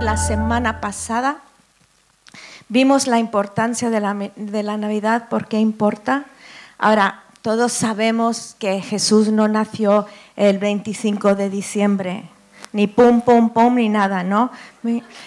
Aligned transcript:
La 0.00 0.16
semana 0.16 0.80
pasada 0.80 1.40
vimos 2.70 3.06
la 3.06 3.18
importancia 3.18 3.90
de 3.90 4.00
la, 4.00 4.14
de 4.34 4.62
la 4.62 4.78
Navidad, 4.78 5.28
por 5.28 5.46
qué 5.46 5.58
importa. 5.58 6.24
Ahora, 6.78 7.24
todos 7.42 7.72
sabemos 7.72 8.56
que 8.58 8.80
Jesús 8.80 9.28
no 9.28 9.46
nació 9.46 10.06
el 10.36 10.58
25 10.58 11.34
de 11.34 11.50
diciembre, 11.50 12.24
ni 12.72 12.86
pum, 12.86 13.20
pum, 13.20 13.50
pum, 13.50 13.74
ni 13.74 13.90
nada, 13.90 14.22
¿no? 14.22 14.50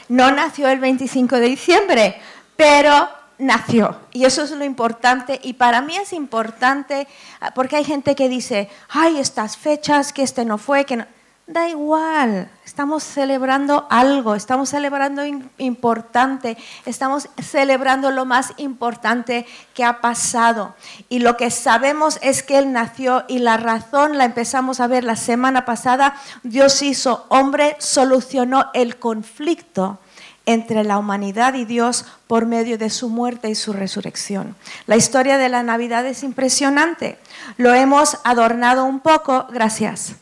No 0.10 0.32
nació 0.32 0.68
el 0.70 0.80
25 0.80 1.36
de 1.36 1.48
diciembre, 1.50 2.16
pero 2.56 3.08
nació. 3.38 3.96
Y 4.12 4.26
eso 4.26 4.42
es 4.42 4.52
lo 4.52 4.66
importante. 4.66 5.40
Y 5.44 5.54
para 5.54 5.82
mí 5.82 5.98
es 5.98 6.14
importante, 6.14 7.08
porque 7.54 7.76
hay 7.76 7.84
gente 7.84 8.16
que 8.16 8.28
dice, 8.28 8.70
ay, 8.90 9.20
estas 9.20 9.56
fechas, 9.56 10.14
que 10.14 10.24
este 10.24 10.46
no 10.46 10.58
fue, 10.58 10.86
que 10.86 10.98
no. 10.98 11.06
Da 11.46 11.68
igual, 11.68 12.50
estamos 12.64 13.04
celebrando 13.04 13.86
algo, 13.90 14.34
estamos 14.34 14.70
celebrando 14.70 15.24
importante, 15.58 16.58
estamos 16.86 17.28
celebrando 17.42 18.12
lo 18.12 18.24
más 18.24 18.54
importante 18.56 19.46
que 19.74 19.84
ha 19.84 20.00
pasado. 20.00 20.74
Y 21.10 21.20
lo 21.20 21.36
que 21.36 21.52
sabemos 21.52 22.18
es 22.22 22.44
que 22.44 22.58
Él 22.58 22.72
nació 22.72 23.26
y 23.28 23.40
la 23.40 23.58
razón 23.58 24.18
la 24.18 24.24
empezamos 24.24 24.80
a 24.80 24.88
ver 24.88 25.04
la 25.04 25.18
semana 25.18 25.66
pasada. 25.66 26.16
Dios 26.44 26.82
hizo 26.82 27.26
hombre, 27.28 27.76
solucionó 27.78 28.68
el 28.74 28.98
conflicto 28.98 30.00
entre 30.46 30.86
la 30.86 30.98
humanidad 30.98 31.56
y 31.56 31.66
Dios 31.66 32.06
por 32.26 32.46
medio 32.46 32.78
de 32.78 32.90
su 32.90 33.10
muerte 33.10 33.50
y 33.50 33.56
su 33.56 33.74
resurrección. 33.74 34.56
La 34.88 34.96
historia 34.96 35.38
de 35.38 35.50
la 35.50 35.62
Navidad 35.62 36.06
es 36.06 36.24
impresionante. 36.24 37.20
Lo 37.58 37.74
hemos 37.74 38.18
adornado 38.24 38.86
un 38.86 39.02
poco, 39.02 39.46
gracias 39.52 40.16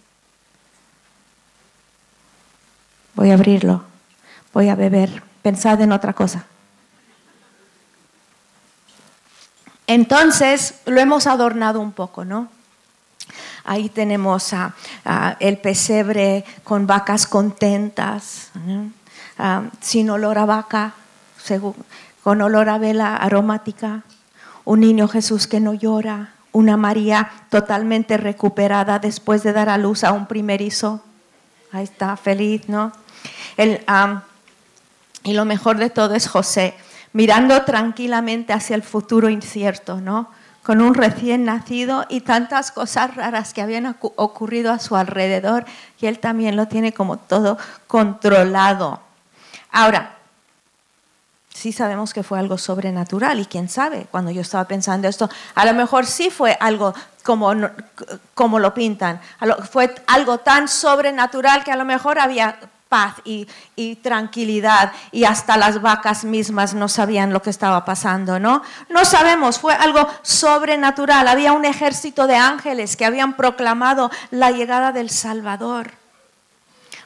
voy 3.22 3.30
a 3.30 3.36
abrirlo, 3.36 3.84
voy 4.52 4.70
a 4.70 4.74
beber, 4.74 5.22
pensad 5.44 5.80
en 5.80 5.92
otra 5.92 6.14
cosa. 6.14 6.46
Entonces 9.86 10.80
lo 10.88 11.00
hemos 11.00 11.28
adornado 11.28 11.82
un 11.82 11.92
poco, 11.92 12.26
¿no? 12.26 12.48
Ahí 13.64 13.90
tenemos 13.90 14.56
el 15.40 15.58
pesebre 15.60 16.46
con 16.64 16.88
vacas 16.88 17.28
contentas, 17.28 18.50
sin 19.82 20.10
olor 20.10 20.40
a 20.40 20.46
vaca, 20.46 20.94
con 22.24 22.42
olor 22.42 22.70
a 22.70 22.80
vela 22.80 23.18
aromática, 23.18 24.02
un 24.66 24.80
niño 24.80 25.08
Jesús 25.08 25.46
que 25.46 25.60
no 25.60 25.76
llora, 25.76 26.32
una 26.54 26.76
María 26.76 27.30
totalmente 27.52 28.18
recuperada 28.18 28.98
después 28.98 29.44
de 29.44 29.54
dar 29.54 29.70
a 29.70 29.78
luz 29.78 30.04
a 30.04 30.12
un 30.12 30.26
primerizo. 30.26 31.04
Ahí 31.72 31.84
está, 31.84 32.18
feliz, 32.18 32.68
¿no? 32.68 32.92
Y 35.24 35.34
lo 35.34 35.46
mejor 35.46 35.78
de 35.78 35.90
todo 35.90 36.16
es 36.16 36.28
José, 36.28 36.76
mirando 37.14 37.64
tranquilamente 37.64 38.54
hacia 38.54 38.76
el 38.76 38.84
futuro 38.84 39.30
incierto, 39.30 40.02
¿no? 40.02 40.30
con 40.64 40.82
un 40.82 40.94
recién 40.94 41.46
nacido 41.46 42.06
y 42.08 42.22
tantas 42.22 42.72
cosas 42.72 43.16
raras 43.16 43.54
que 43.54 43.62
habían 43.62 43.96
ocurrido 44.16 44.72
a 44.72 44.80
su 44.80 44.96
alrededor, 44.96 45.66
y 46.00 46.06
él 46.06 46.20
también 46.20 46.56
lo 46.56 46.68
tiene 46.68 46.94
como 46.94 47.18
todo 47.18 47.58
controlado. 47.88 49.00
Ahora, 49.72 50.18
sí 51.54 51.72
sabemos 51.72 52.14
que 52.14 52.24
fue 52.24 52.40
algo 52.40 52.58
sobrenatural 52.58 53.40
y 53.40 53.46
quién 53.46 53.70
sabe, 53.70 54.06
cuando 54.12 54.32
yo 54.32 54.42
estaba 54.42 54.66
pensando 54.66 55.08
esto, 55.08 55.30
a 55.56 55.66
lo 55.66 55.74
mejor 55.74 56.06
sí 56.06 56.30
fue 56.30 56.58
algo 56.60 56.94
como, 57.24 57.54
como 58.34 58.60
lo 58.60 58.74
pintan, 58.74 59.20
fue 59.72 59.94
algo 60.08 60.40
tan 60.40 60.68
sobrenatural 60.68 61.64
que 61.64 61.72
a 61.72 61.76
lo 61.76 61.86
mejor 61.86 62.20
había 62.20 62.58
paz 62.92 63.16
y, 63.24 63.48
tranquilidad 64.04 64.92
y 65.14 65.24
hasta 65.24 65.56
las 65.56 65.82
vacas 65.82 66.26
mismas 66.26 66.74
no 66.74 66.90
sabían 66.90 67.32
lo 67.32 67.42
que 67.42 67.50
estaba 67.50 67.86
pasando, 67.86 68.38
¿no? 68.38 68.62
No 68.90 69.06
sabemos, 69.06 69.60
fue 69.60 69.74
algo 69.74 70.06
sobrenatural. 70.24 71.30
Había 71.30 71.54
un 71.54 71.64
ejército 71.64 72.28
de 72.28 72.36
ángeles 72.36 72.98
que 72.98 73.06
habían 73.06 73.38
proclamado 73.38 74.12
la 74.30 74.52
llegada 74.52 74.92
del 74.92 75.10
Salvador. 75.10 75.92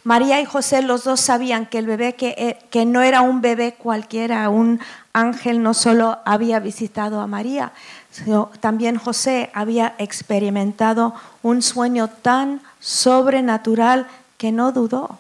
María 0.04 0.42
y 0.42 0.46
José 0.46 0.82
los 0.82 1.04
dos 1.04 1.20
sabían 1.20 1.68
que 1.68 1.78
el 1.78 1.86
bebé 1.86 2.16
que, 2.16 2.30
eh, 2.30 2.58
que 2.72 2.86
no 2.86 3.04
era 3.04 3.22
un 3.22 3.42
bebé 3.42 3.76
cualquiera, 3.76 4.50
un 4.50 4.80
ángel 5.14 5.62
no 5.62 5.76
solo 5.76 6.18
había 6.26 6.60
visitado 6.60 7.22
a 7.22 7.28
María, 7.28 7.74
sino 8.10 8.50
también 8.60 8.98
José 8.98 9.52
había 9.54 9.94
experimentado 10.00 11.14
un 11.44 11.62
sueño 11.62 12.08
tan 12.08 12.62
sobrenatural 12.80 14.08
que 14.38 14.52
no 14.52 14.72
dudó 14.72 15.20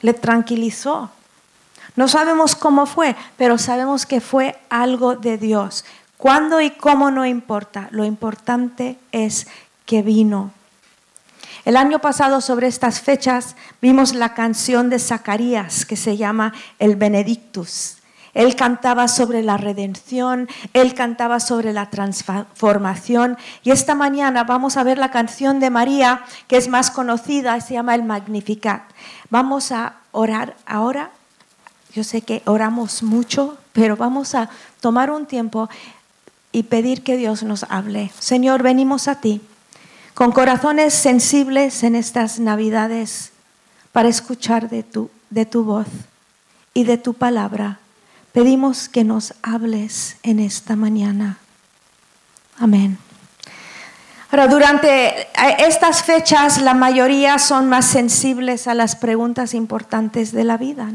le 0.00 0.14
tranquilizó. 0.14 1.10
No 1.96 2.08
sabemos 2.08 2.54
cómo 2.54 2.86
fue, 2.86 3.16
pero 3.36 3.58
sabemos 3.58 4.06
que 4.06 4.20
fue 4.20 4.58
algo 4.70 5.16
de 5.16 5.38
Dios. 5.38 5.84
Cuándo 6.16 6.60
y 6.60 6.70
cómo 6.70 7.10
no 7.10 7.26
importa, 7.26 7.88
lo 7.90 8.04
importante 8.04 8.98
es 9.12 9.46
que 9.86 10.02
vino. 10.02 10.52
El 11.64 11.76
año 11.76 11.98
pasado 11.98 12.40
sobre 12.40 12.66
estas 12.66 13.00
fechas 13.00 13.56
vimos 13.82 14.14
la 14.14 14.34
canción 14.34 14.90
de 14.90 14.98
Zacarías 14.98 15.84
que 15.84 15.96
se 15.96 16.16
llama 16.16 16.52
El 16.78 16.96
Benedictus. 16.96 17.98
Él 18.34 18.54
cantaba 18.54 19.08
sobre 19.08 19.42
la 19.42 19.56
redención, 19.56 20.48
él 20.72 20.94
cantaba 20.94 21.40
sobre 21.40 21.72
la 21.72 21.90
transformación. 21.90 23.36
Y 23.64 23.70
esta 23.70 23.94
mañana 23.94 24.44
vamos 24.44 24.76
a 24.76 24.84
ver 24.84 24.96
la 24.96 25.10
canción 25.10 25.60
de 25.60 25.70
María, 25.70 26.22
que 26.46 26.56
es 26.56 26.68
más 26.68 26.90
conocida, 26.90 27.60
se 27.60 27.74
llama 27.74 27.94
el 27.94 28.04
Magnificat. 28.04 28.82
Vamos 29.30 29.72
a 29.72 29.96
orar 30.12 30.56
ahora. 30.66 31.10
Yo 31.94 32.04
sé 32.04 32.22
que 32.22 32.42
oramos 32.46 33.02
mucho, 33.02 33.58
pero 33.72 33.96
vamos 33.96 34.34
a 34.34 34.48
tomar 34.80 35.10
un 35.10 35.26
tiempo 35.26 35.68
y 36.52 36.64
pedir 36.64 37.02
que 37.02 37.16
Dios 37.16 37.42
nos 37.42 37.64
hable. 37.64 38.10
Señor, 38.18 38.62
venimos 38.62 39.08
a 39.08 39.20
ti 39.20 39.40
con 40.14 40.32
corazones 40.32 40.94
sensibles 40.94 41.82
en 41.84 41.94
estas 41.94 42.40
navidades 42.40 43.30
para 43.92 44.08
escuchar 44.08 44.68
de 44.68 44.82
tu, 44.82 45.10
de 45.30 45.46
tu 45.46 45.62
voz 45.62 45.86
y 46.74 46.84
de 46.84 46.98
tu 46.98 47.14
palabra. 47.14 47.78
Pedimos 48.32 48.88
que 48.88 49.04
nos 49.04 49.34
hables 49.42 50.16
en 50.22 50.40
esta 50.40 50.76
mañana. 50.76 51.38
Amén. 52.58 52.98
Ahora, 54.30 54.46
durante 54.46 55.28
estas 55.58 56.02
fechas 56.02 56.60
la 56.60 56.74
mayoría 56.74 57.38
son 57.38 57.68
más 57.68 57.86
sensibles 57.86 58.68
a 58.68 58.74
las 58.74 58.94
preguntas 58.94 59.54
importantes 59.54 60.32
de 60.32 60.44
la 60.44 60.58
vida. 60.58 60.88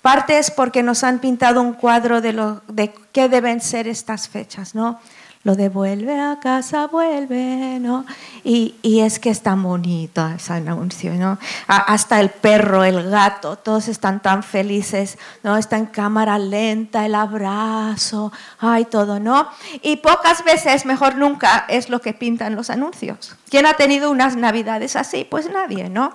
Parte 0.00 0.38
es 0.38 0.50
porque 0.50 0.82
nos 0.82 1.04
han 1.04 1.18
pintado 1.18 1.60
un 1.60 1.74
cuadro 1.74 2.22
de, 2.22 2.32
lo, 2.32 2.62
de 2.68 2.94
qué 3.12 3.28
deben 3.28 3.60
ser 3.60 3.86
estas 3.86 4.28
fechas, 4.28 4.74
¿no? 4.74 4.98
Lo 5.44 5.54
devuelve 5.54 6.18
a 6.18 6.38
casa, 6.40 6.86
vuelve, 6.86 7.78
¿no? 7.78 8.06
Y, 8.42 8.74
es 8.82 9.18
que 9.18 9.28
es 9.28 9.42
tan 9.42 9.62
bonito 9.62 10.26
ese 10.28 10.54
anuncio, 10.54 11.12
¿no? 11.14 11.38
hasta 11.66 12.20
el 12.20 12.30
perro, 12.30 12.84
el 12.84 13.10
gato, 13.10 13.56
todos 13.56 13.88
están 13.88 14.20
tan 14.20 14.42
felices, 14.42 15.18
¿no? 15.42 15.58
Está 15.58 15.76
en 15.76 15.86
cámara 15.86 16.38
lenta, 16.38 17.04
el 17.04 17.14
abrazo, 17.14 18.32
ay, 18.58 18.86
todo, 18.86 19.20
¿no? 19.20 19.48
Y 19.82 19.96
pocas 19.96 20.42
veces, 20.44 20.86
mejor 20.86 21.16
nunca, 21.16 21.66
es 21.68 21.90
lo 21.90 22.00
que 22.00 22.14
pintan 22.14 22.56
los 22.56 22.70
anuncios. 22.70 23.36
¿Quién 23.50 23.66
ha 23.66 23.74
tenido 23.74 24.10
unas 24.10 24.36
navidades 24.36 24.96
así? 24.96 25.26
Pues 25.28 25.50
nadie, 25.50 25.90
¿no? 25.90 26.14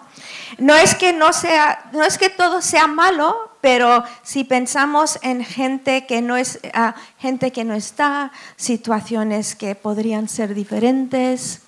No 0.58 0.76
es 0.76 0.96
que 0.96 1.14
no 1.14 1.34
sea, 1.34 1.90
no 1.94 2.04
es 2.04 2.18
que 2.18 2.30
todo 2.30 2.62
sea 2.62 2.88
malo, 2.88 3.52
pero 3.62 4.04
si 4.24 4.44
pensamos 4.44 5.20
en 5.22 5.44
gente 5.44 6.06
que 6.06 6.22
no 6.22 6.38
es 6.38 6.60
ah, 6.74 6.96
gente 7.18 7.52
que 7.52 7.64
no 7.64 7.74
está, 7.74 8.32
situaciones 8.56 9.56
que 9.56 9.76
podrían 9.76 10.30
ser 10.30 10.54
diferentes, 10.54 11.62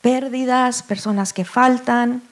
pérdidas, 0.00 0.82
personas 0.82 1.32
que 1.32 1.44
faltan, 1.44 2.22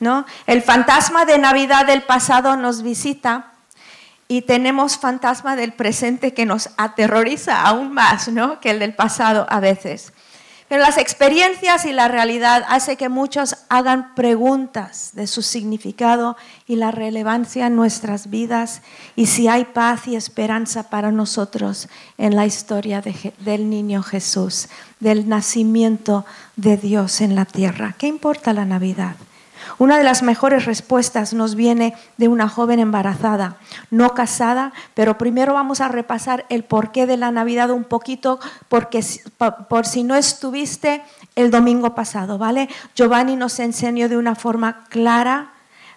¿no? 0.00 0.24
El 0.46 0.62
fantasma 0.62 1.24
de 1.24 1.38
Navidad 1.38 1.86
del 1.86 2.02
pasado 2.02 2.56
nos 2.56 2.82
visita 2.82 3.52
y 4.28 4.42
tenemos 4.42 4.98
fantasma 4.98 5.56
del 5.56 5.72
presente 5.72 6.34
que 6.34 6.44
nos 6.44 6.68
aterroriza 6.76 7.62
aún 7.62 7.92
más, 7.92 8.28
¿no? 8.28 8.60
que 8.60 8.70
el 8.70 8.78
del 8.78 8.94
pasado 8.94 9.46
a 9.48 9.58
veces. 9.58 10.12
Pero 10.68 10.82
las 10.82 10.98
experiencias 10.98 11.86
y 11.86 11.92
la 11.92 12.08
realidad 12.08 12.62
hace 12.68 12.96
que 12.96 13.08
muchos 13.08 13.56
hagan 13.70 14.14
preguntas 14.14 15.10
de 15.14 15.26
su 15.26 15.40
significado 15.40 16.36
y 16.66 16.76
la 16.76 16.90
relevancia 16.90 17.66
en 17.66 17.76
nuestras 17.76 18.28
vidas 18.28 18.82
y 19.16 19.26
si 19.26 19.48
hay 19.48 19.64
paz 19.64 20.06
y 20.06 20.14
esperanza 20.14 20.90
para 20.90 21.10
nosotros 21.10 21.88
en 22.18 22.36
la 22.36 22.44
historia 22.44 23.02
del 23.38 23.70
niño 23.70 24.02
Jesús, 24.02 24.68
del 25.00 25.26
nacimiento 25.26 26.26
de 26.56 26.76
Dios 26.76 27.22
en 27.22 27.34
la 27.34 27.46
tierra. 27.46 27.94
¿Qué 27.96 28.06
importa 28.06 28.52
la 28.52 28.66
Navidad? 28.66 29.16
Una 29.78 29.98
de 29.98 30.04
las 30.04 30.22
mejores 30.22 30.64
respuestas 30.64 31.34
nos 31.34 31.54
viene 31.54 31.94
de 32.16 32.28
una 32.28 32.48
joven 32.48 32.80
embarazada, 32.80 33.56
no 33.90 34.14
casada, 34.14 34.72
pero 34.94 35.18
primero 35.18 35.54
vamos 35.54 35.80
a 35.80 35.88
repasar 35.88 36.46
el 36.48 36.64
porqué 36.64 37.06
de 37.06 37.16
la 37.16 37.30
Navidad 37.30 37.70
un 37.70 37.84
poquito, 37.84 38.40
porque 38.68 39.04
por 39.68 39.86
si 39.86 40.02
no 40.02 40.14
estuviste 40.14 41.02
el 41.36 41.50
domingo 41.50 41.94
pasado, 41.94 42.38
¿vale? 42.38 42.68
Giovanni 42.94 43.36
nos 43.36 43.58
enseñó 43.60 44.08
de 44.08 44.16
una 44.16 44.34
forma 44.34 44.84
clara, 44.88 45.52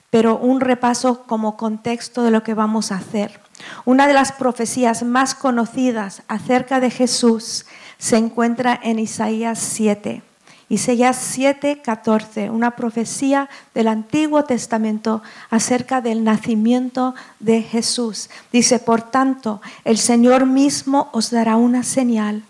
pero 0.10 0.38
un 0.38 0.60
repaso 0.60 1.24
como 1.24 1.58
contexto 1.58 2.24
de 2.24 2.32
lo 2.32 2.44
que 2.44 2.54
vamos 2.54 2.92
a 2.92 2.96
hacer. 2.96 3.40
Una 3.86 4.08
de 4.08 4.14
las 4.14 4.32
profecías 4.32 5.04
más 5.04 5.36
conocidas 5.36 6.24
acerca 6.28 6.80
de 6.80 6.90
Jesús 6.90 7.66
se 7.98 8.18
encuentra 8.18 8.80
en 8.82 9.00
Isaías 9.00 9.60
7. 9.60 10.24
Isaías 10.72 11.18
7, 11.18 11.82
14, 11.82 12.50
una 12.50 12.78
profecía 12.78 13.50
del 13.76 13.90
Antiguo 13.90 14.46
Testamento 14.46 15.22
acerca 15.50 16.00
del 16.00 16.24
nacimiento 16.24 17.14
de 17.42 17.62
Jesús. 17.62 18.30
Dice, 18.54 18.80
por 18.80 19.02
tanto, 19.02 19.62
el 19.84 19.98
Señor 19.98 20.46
mismo 20.46 21.10
os 21.12 21.30
dará 21.30 21.58
una 21.58 21.84
señal. 21.84 22.44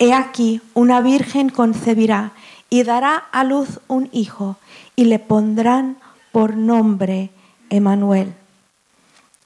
He 0.00 0.12
aquí, 0.12 0.60
una 0.74 1.00
virgen 1.00 1.48
concebirá 1.48 2.32
y 2.70 2.82
dará 2.82 3.14
a 3.14 3.44
luz 3.44 3.78
un 3.86 4.08
hijo 4.10 4.56
y 4.96 5.04
le 5.04 5.20
pondrán 5.20 5.96
por 6.32 6.56
nombre 6.56 7.30
Emanuel. 7.68 8.34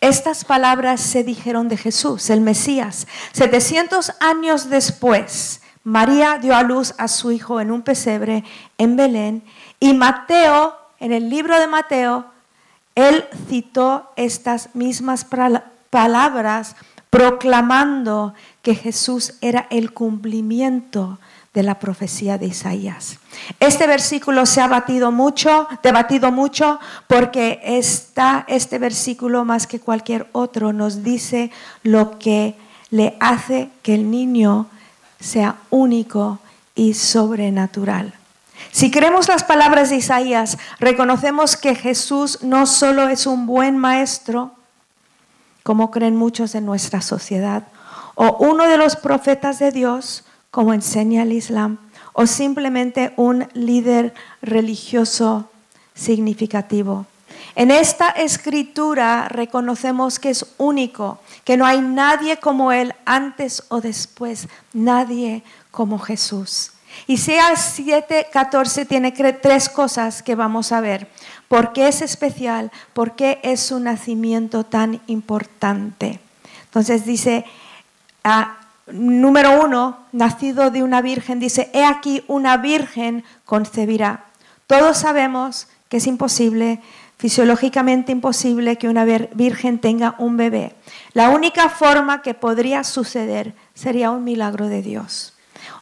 Estas 0.01 0.47
palabras 0.47 1.03
se 1.03 1.25
dijeron 1.25 1.69
de 1.69 1.77
Jesús, 1.77 2.31
el 2.31 2.41
Mesías. 2.41 3.07
700 3.33 4.15
años 4.21 4.71
después, 4.71 5.61
María 5.85 6.39
dio 6.39 6.57
a 6.57 6.63
luz 6.63 6.95
a 6.97 7.09
su 7.09 7.31
hijo 7.31 7.61
en 7.61 7.71
un 7.71 7.83
pesebre 7.83 8.43
en 8.79 8.97
Belén 8.97 9.43
y 9.79 9.93
Mateo, 9.93 10.75
en 10.99 11.13
el 11.13 11.29
libro 11.29 11.61
de 11.61 11.67
Mateo, 11.67 12.25
él 12.95 13.25
citó 13.49 14.11
estas 14.17 14.75
mismas 14.75 15.27
palabras 15.91 16.77
proclamando 17.11 18.35
que 18.63 18.75
Jesús 18.75 19.35
era 19.41 19.67
el 19.71 19.93
cumplimiento 19.93 21.19
de 21.53 21.63
la 21.63 21.79
profecía 21.79 22.39
de 22.39 22.47
Isaías. 22.47 23.19
Este 23.61 23.87
versículo 23.87 24.47
se 24.47 24.61
ha 24.61 24.67
batido 24.67 25.13
mucho, 25.13 25.69
debatido 25.83 26.33
mucho, 26.33 26.81
porque 27.07 27.61
este 27.65 28.79
versículo 28.79 29.45
más 29.45 29.67
que 29.67 29.81
cualquier 29.81 30.29
otro 30.33 30.73
nos 30.73 31.05
dice 31.05 31.53
lo 31.83 32.19
que 32.19 32.57
le 32.91 33.17
hace 33.21 33.71
que 33.83 33.95
el 33.95 34.11
niño 34.11 34.69
sea 35.21 35.57
único 35.71 36.39
y 36.75 36.95
sobrenatural. 36.95 38.15
Si 38.73 38.91
creemos 38.91 39.29
las 39.29 39.45
palabras 39.45 39.91
de 39.91 39.97
Isaías, 39.97 40.59
reconocemos 40.81 41.57
que 41.57 41.75
Jesús 41.75 42.43
no 42.43 42.67
solo 42.67 43.09
es 43.09 43.27
un 43.27 43.47
buen 43.47 43.79
maestro, 43.79 44.53
como 45.63 45.91
creen 45.91 46.17
muchos 46.17 46.55
en 46.55 46.67
nuestra 46.67 47.01
sociedad, 47.01 47.69
o 48.15 48.37
uno 48.39 48.69
de 48.69 48.77
los 48.77 48.97
profetas 48.97 49.59
de 49.59 49.71
Dios, 49.73 50.25
como 50.51 50.75
enseña 50.75 51.23
el 51.23 51.33
Islam, 51.33 51.79
o 52.13 52.27
simplemente 52.27 53.13
un 53.17 53.49
líder 53.55 54.15
religioso 54.41 55.49
significativo. 55.95 57.07
En 57.55 57.71
esta 57.71 58.11
escritura 58.11 59.29
reconocemos 59.29 60.19
que 60.19 60.31
es 60.31 60.47
único, 60.59 61.21
que 61.45 61.57
no 61.57 61.67
hay 61.67 61.81
nadie 61.81 62.39
como 62.39 62.73
Él 62.73 62.95
antes 63.05 63.63
o 63.69 63.81
después, 63.81 64.49
nadie 64.73 65.43
como 65.71 65.99
Jesús. 65.99 66.73
Sea 67.17 67.53
7.14 67.53 68.87
tiene 68.87 69.13
tres 69.13 69.69
cosas 69.69 70.23
que 70.23 70.35
vamos 70.35 70.73
a 70.73 70.81
ver. 70.81 71.09
¿Por 71.49 71.73
qué 71.73 71.89
es 71.89 72.03
especial? 72.03 72.73
¿Por 72.93 73.15
qué 73.15 73.41
es 73.43 73.61
su 73.61 73.79
nacimiento 73.79 74.65
tan 74.65 75.01
importante? 75.07 76.21
Entonces 76.65 77.05
dice, 77.05 77.45
ah, 78.25 78.57
número 78.87 79.63
uno, 79.65 79.99
nacido 80.13 80.71
de 80.71 80.83
una 80.83 81.03
virgen, 81.03 81.41
dice, 81.41 81.71
he 81.73 81.85
aquí 81.85 82.25
una 82.27 82.57
virgen 82.57 83.25
concebirá. 83.45 84.25
Todos 84.67 84.99
sabemos 84.99 85.69
que 85.89 85.99
es 85.99 86.07
imposible, 86.07 86.81
fisiológicamente 87.19 88.13
imposible 88.13 88.77
que 88.77 88.89
una 88.89 89.05
virgen 89.05 89.79
tenga 89.79 90.15
un 90.19 90.37
bebé. 90.37 90.75
La 91.13 91.31
única 91.31 91.69
forma 91.69 92.23
que 92.23 92.35
podría 92.35 92.85
suceder 92.85 93.55
sería 93.75 94.11
un 94.11 94.25
milagro 94.25 94.69
de 94.69 94.83
Dios. 94.83 95.33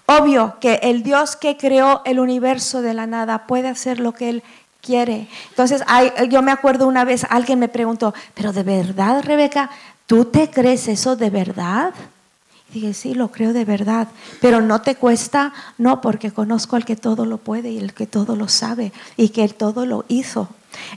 Obvio 0.06 0.56
que 0.60 0.80
el 0.82 1.02
Dios 1.02 1.36
que 1.36 1.56
creó 1.56 2.02
el 2.04 2.20
universo 2.20 2.82
de 2.82 2.94
la 2.94 3.06
nada 3.06 3.46
puede 3.46 3.68
hacer 3.68 3.98
lo 4.00 4.12
que 4.12 4.28
Él 4.28 4.42
quiere. 4.80 5.28
Entonces, 5.50 5.82
yo 6.28 6.42
me 6.42 6.52
acuerdo 6.52 6.86
una 6.86 7.04
vez, 7.04 7.24
alguien 7.30 7.58
me 7.58 7.68
preguntó, 7.68 8.12
pero 8.34 8.52
de 8.52 8.62
verdad, 8.62 9.22
Rebeca, 9.22 9.70
¿tú 10.06 10.24
te 10.26 10.50
crees 10.50 10.88
eso 10.88 11.16
de 11.16 11.30
verdad? 11.30 11.94
Dije, 12.72 12.94
sí, 12.94 13.14
lo 13.14 13.30
creo 13.30 13.52
de 13.52 13.66
verdad, 13.66 14.08
pero 14.40 14.62
no 14.62 14.80
te 14.80 14.94
cuesta, 14.94 15.52
no, 15.76 16.00
porque 16.00 16.30
conozco 16.30 16.76
al 16.76 16.86
que 16.86 16.96
todo 16.96 17.26
lo 17.26 17.36
puede 17.36 17.70
y 17.70 17.78
el 17.78 17.92
que 17.92 18.06
todo 18.06 18.34
lo 18.34 18.48
sabe 18.48 18.92
y 19.16 19.28
que 19.28 19.44
él 19.44 19.54
todo 19.54 19.84
lo 19.84 20.06
hizo. 20.08 20.48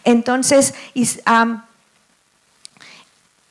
Entonces, 0.04 0.74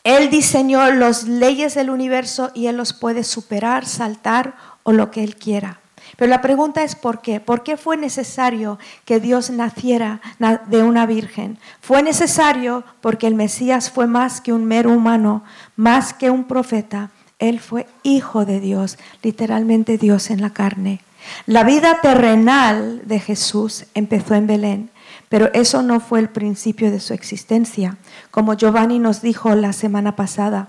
Él 0.05 0.31
diseñó 0.31 0.91
las 0.91 1.25
leyes 1.25 1.75
del 1.75 1.91
universo 1.91 2.50
y 2.55 2.67
Él 2.67 2.76
los 2.76 2.93
puede 2.93 3.25
superar, 3.25 3.85
saltar 3.85 4.55
o 4.85 4.93
lo 4.93 5.11
que 5.11 5.23
Él 5.23 5.37
quiera. 5.37 5.81
Pero 6.17 6.31
la 6.31 6.41
pregunta 6.41 6.82
es 6.82 6.94
¿por 6.94 7.20
qué? 7.20 7.41
¿Por 7.41 7.62
qué 7.62 7.77
fue 7.77 7.97
necesario 7.97 8.79
que 9.05 9.20
Dios 9.20 9.50
naciera 9.50 10.20
de 10.67 10.82
una 10.82 11.06
virgen? 11.06 11.59
Fue 11.81 12.03
necesario 12.03 12.85
porque 13.00 13.27
el 13.27 13.35
Mesías 13.35 13.91
fue 13.91 14.06
más 14.06 14.41
que 14.41 14.53
un 14.53 14.65
mero 14.65 14.93
humano, 14.93 15.43
más 15.77 16.15
que 16.15 16.31
un 16.31 16.44
profeta. 16.44 17.11
Él 17.39 17.61
fue 17.61 17.87
hijo 18.03 18.45
de 18.45 18.61
Dios, 18.61 18.99
literalmente 19.23 19.99
Dios 19.99 20.31
en 20.31 20.41
la 20.41 20.51
carne. 20.51 21.01
La 21.47 21.65
vida 21.65 22.01
terrenal 22.03 23.03
de 23.07 23.19
Jesús 23.21 23.87
empezó 23.95 24.35
en 24.35 24.47
Belén. 24.47 24.91
Pero 25.29 25.53
eso 25.53 25.83
no 25.83 26.01
fue 26.01 26.21
el 26.21 26.29
principio 26.29 26.91
de 26.91 27.01
su 27.01 27.13
existencia. 27.13 27.97
Como 28.31 28.55
Giovanni 28.55 28.99
nos 28.99 29.21
dijo 29.21 29.55
la 29.55 29.73
semana 29.73 30.15
pasada, 30.15 30.69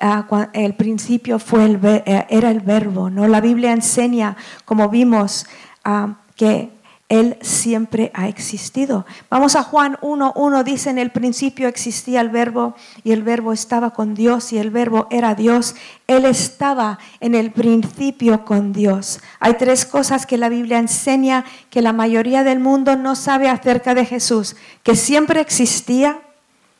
ah, 0.00 0.48
el 0.54 0.74
principio 0.74 1.38
fue 1.38 1.64
el, 1.64 1.80
eh, 1.82 2.26
era 2.30 2.50
el 2.50 2.60
verbo. 2.60 3.10
¿no? 3.10 3.26
La 3.28 3.40
Biblia 3.40 3.72
enseña, 3.72 4.36
como 4.64 4.88
vimos, 4.88 5.46
ah, 5.84 6.14
que 6.34 6.70
él 7.08 7.38
siempre 7.40 8.10
ha 8.14 8.26
existido. 8.26 9.06
Vamos 9.30 9.54
a 9.54 9.62
Juan 9.62 9.96
1.1, 10.02 10.64
dice 10.64 10.90
en 10.90 10.98
el 10.98 11.12
principio 11.12 11.68
existía 11.68 12.20
el 12.20 12.30
verbo 12.30 12.74
y 13.04 13.12
el 13.12 13.22
verbo 13.22 13.52
estaba 13.52 13.90
con 13.90 14.14
Dios 14.14 14.52
y 14.52 14.58
el 14.58 14.70
verbo 14.70 15.06
era 15.10 15.36
Dios. 15.36 15.76
Él 16.08 16.24
estaba 16.24 16.98
en 17.20 17.36
el 17.36 17.52
principio 17.52 18.44
con 18.44 18.72
Dios. 18.72 19.20
Hay 19.38 19.54
tres 19.54 19.86
cosas 19.86 20.26
que 20.26 20.36
la 20.36 20.48
Biblia 20.48 20.78
enseña 20.78 21.44
que 21.70 21.80
la 21.80 21.92
mayoría 21.92 22.42
del 22.42 22.58
mundo 22.58 22.96
no 22.96 23.14
sabe 23.14 23.48
acerca 23.48 23.94
de 23.94 24.04
Jesús. 24.04 24.56
Que 24.82 24.96
siempre 24.96 25.40
existía, 25.40 26.20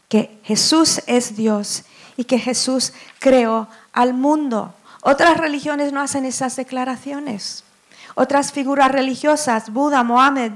que 0.09 0.39
Jesús 0.43 1.03
es 1.07 1.37
Dios 1.37 1.85
y 2.17 2.25
que 2.25 2.41
Jesús 2.41 2.93
creó 3.21 3.69
al 3.93 4.13
mundo. 4.13 4.75
Otras 5.03 5.37
religiones 5.37 5.93
no 5.93 6.01
hacen 6.01 6.25
esas 6.25 6.57
declaraciones. 6.57 7.63
Otras 8.19 8.51
figuras 8.51 8.91
religiosas, 8.91 9.71
Buda, 9.71 10.03
Mohammed, 10.03 10.53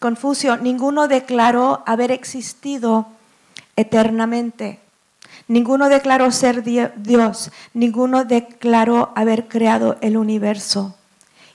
Confucio, 0.00 0.56
ninguno 0.56 1.06
declaró 1.06 1.84
haber 1.86 2.10
existido 2.10 3.06
eternamente. 3.76 4.80
Ninguno 5.46 5.88
declaró 5.88 6.32
ser 6.32 6.64
Dios, 6.64 7.52
ninguno 7.72 8.24
declaró 8.24 9.12
haber 9.14 9.46
creado 9.46 9.96
el 10.00 10.16
universo. 10.16 10.96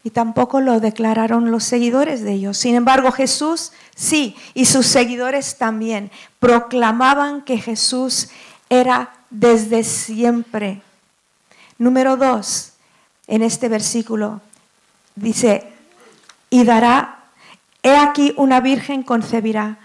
Y 0.01 0.11
tampoco 0.11 0.61
lo 0.61 0.79
declararon 0.79 1.51
los 1.51 1.65
seguidores 1.65 2.23
de 2.23 2.31
ellos. 2.31 2.57
Sin 2.57 2.75
embargo, 2.75 3.11
Jesús 3.11 3.73
sí, 3.95 4.37
y 4.53 4.63
sus 4.63 4.85
seguidores 4.87 5.57
también, 5.57 6.09
proclamaban 6.39 7.41
que 7.41 7.57
Jesús 7.57 8.29
era 8.69 9.11
desde 9.29 9.83
siempre. 9.83 10.81
Número 11.77 12.15
dos, 12.15 12.71
en 13.27 13.41
este 13.41 13.67
versículo, 13.67 14.39
Dice, 15.15 15.67
y 16.49 16.63
dará, 16.63 17.19
he 17.83 17.95
aquí 17.97 18.33
una 18.37 18.59
virgen 18.59 19.03
concebirá 19.03 19.77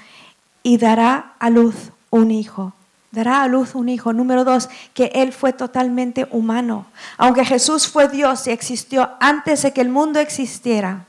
y 0.62 0.78
dará 0.78 1.32
a 1.38 1.50
luz 1.50 1.74
un 2.10 2.30
hijo. 2.30 2.72
Dará 3.10 3.42
a 3.42 3.48
luz 3.48 3.74
un 3.74 3.88
hijo. 3.88 4.12
Número 4.12 4.44
dos, 4.44 4.68
que 4.92 5.12
Él 5.14 5.32
fue 5.32 5.52
totalmente 5.52 6.26
humano. 6.30 6.86
Aunque 7.16 7.44
Jesús 7.44 7.86
fue 7.86 8.08
Dios 8.08 8.46
y 8.46 8.50
existió 8.50 9.10
antes 9.20 9.62
de 9.62 9.72
que 9.72 9.80
el 9.80 9.88
mundo 9.88 10.18
existiera, 10.18 11.04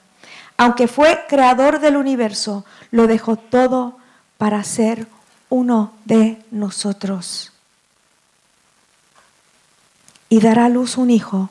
aunque 0.58 0.88
fue 0.88 1.26
creador 1.28 1.80
del 1.80 1.98
universo, 1.98 2.64
lo 2.92 3.08
dejó 3.08 3.38
todo 3.38 3.98
para 4.38 4.64
ser 4.64 5.08
uno 5.50 5.94
de 6.06 6.42
nosotros. 6.52 7.52
Y 10.30 10.40
dará 10.40 10.66
a 10.66 10.70
luz 10.70 10.98
un 10.98 11.12
hijo 11.12 11.50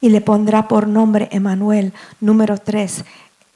y 0.00 0.08
le 0.08 0.20
pondrá 0.20 0.68
por 0.68 0.86
nombre 0.88 1.28
Emanuel. 1.32 1.92
Número 2.20 2.58
tres, 2.58 3.04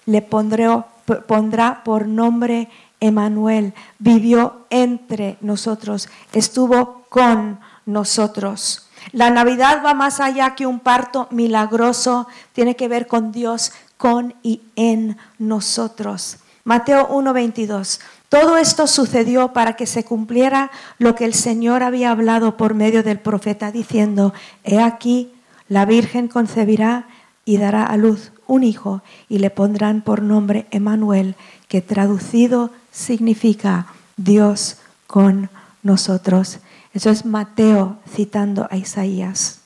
le 0.06 0.22
pondrá 0.22 1.82
por 1.84 2.06
nombre 2.06 2.68
Emanuel. 3.00 3.74
Vivió 3.98 4.66
entre 4.70 5.36
nosotros, 5.40 6.08
estuvo 6.32 7.04
con 7.08 7.60
nosotros. 7.86 8.88
La 9.12 9.30
Navidad 9.30 9.82
va 9.84 9.92
más 9.92 10.20
allá 10.20 10.54
que 10.54 10.66
un 10.66 10.80
parto 10.80 11.28
milagroso, 11.30 12.26
tiene 12.52 12.74
que 12.74 12.88
ver 12.88 13.06
con 13.06 13.32
Dios, 13.32 13.72
con 13.96 14.34
y 14.42 14.62
en 14.76 15.18
nosotros. 15.38 16.38
Mateo 16.64 17.08
1:22. 17.08 18.00
Todo 18.30 18.56
esto 18.56 18.86
sucedió 18.86 19.52
para 19.52 19.74
que 19.74 19.86
se 19.86 20.04
cumpliera 20.04 20.70
lo 20.98 21.14
que 21.14 21.26
el 21.26 21.34
Señor 21.34 21.82
había 21.82 22.10
hablado 22.10 22.56
por 22.56 22.74
medio 22.74 23.02
del 23.02 23.20
profeta 23.20 23.70
diciendo, 23.70 24.32
he 24.64 24.80
aquí, 24.80 25.33
la 25.68 25.84
Virgen 25.84 26.28
concebirá 26.28 27.06
y 27.44 27.58
dará 27.58 27.84
a 27.84 27.96
luz 27.96 28.32
un 28.46 28.62
hijo 28.62 29.02
y 29.28 29.38
le 29.38 29.50
pondrán 29.50 30.02
por 30.02 30.22
nombre 30.22 30.66
Emanuel, 30.70 31.36
que 31.68 31.80
traducido 31.80 32.70
significa 32.90 33.86
Dios 34.16 34.78
con 35.06 35.50
nosotros. 35.82 36.58
Eso 36.92 37.10
es 37.10 37.24
Mateo 37.24 37.98
citando 38.08 38.68
a 38.70 38.76
Isaías. 38.76 39.60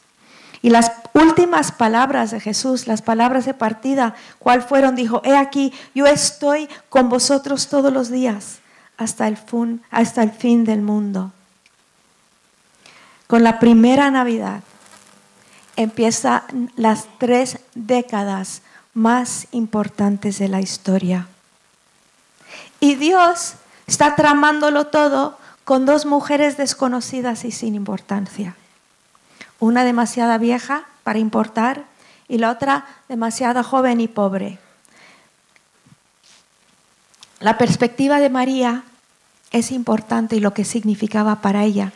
Y 0.61 0.71
las 0.71 0.91
últimas 1.15 1.71
palabras 1.71 2.31
de 2.33 2.41
Jesús, 2.41 2.87
las 2.87 3.03
palabras 3.03 3.45
de 3.45 3.55
partida, 3.55 4.15
¿cuál 4.39 4.63
fueron? 4.63 4.97
Dijo, 4.97 5.23
he 5.25 5.37
aquí, 5.37 5.73
yo 5.95 6.07
estoy 6.07 6.69
con 6.89 7.09
vosotros 7.09 7.69
todos 7.69 7.93
los 7.93 8.11
días 8.11 8.59
hasta 8.97 9.29
el, 9.29 9.39
hasta 9.91 10.23
el 10.23 10.33
fin 10.33 10.65
del 10.65 10.83
mundo. 10.83 11.33
Con 13.29 13.45
la 13.45 13.61
primera 13.61 14.11
Navidad 14.11 14.63
empiezan 15.79 16.71
las 16.77 17.07
tres 17.17 17.61
décadas 17.75 18.61
más 18.93 19.47
importantes 19.53 20.39
de 20.39 20.49
la 20.49 20.61
historia. 20.61 21.29
Y 22.81 22.97
Dios 22.97 23.55
está 23.87 24.15
tramándolo 24.15 24.89
todo 24.89 25.39
con 25.65 25.87
dos 25.87 26.05
mujeres 26.05 26.57
desconocidas 26.57 27.45
y 27.45 27.53
sin 27.53 27.75
importancia 27.75 28.55
una 29.61 29.85
demasiada 29.85 30.39
vieja 30.39 30.85
para 31.03 31.19
importar 31.19 31.85
y 32.29 32.39
la 32.39 32.51
otra 32.51 32.87
demasiado 33.09 33.65
joven 33.65 34.01
y 34.01 34.09
pobre. 34.09 34.59
La 37.41 37.59
perspectiva 37.59 38.21
de 38.21 38.31
María 38.31 38.85
es 39.51 39.71
importante 39.73 40.37
y 40.37 40.41
lo 40.41 40.55
que 40.55 40.65
significaba 40.65 41.41
para 41.41 41.65
ella, 41.65 41.93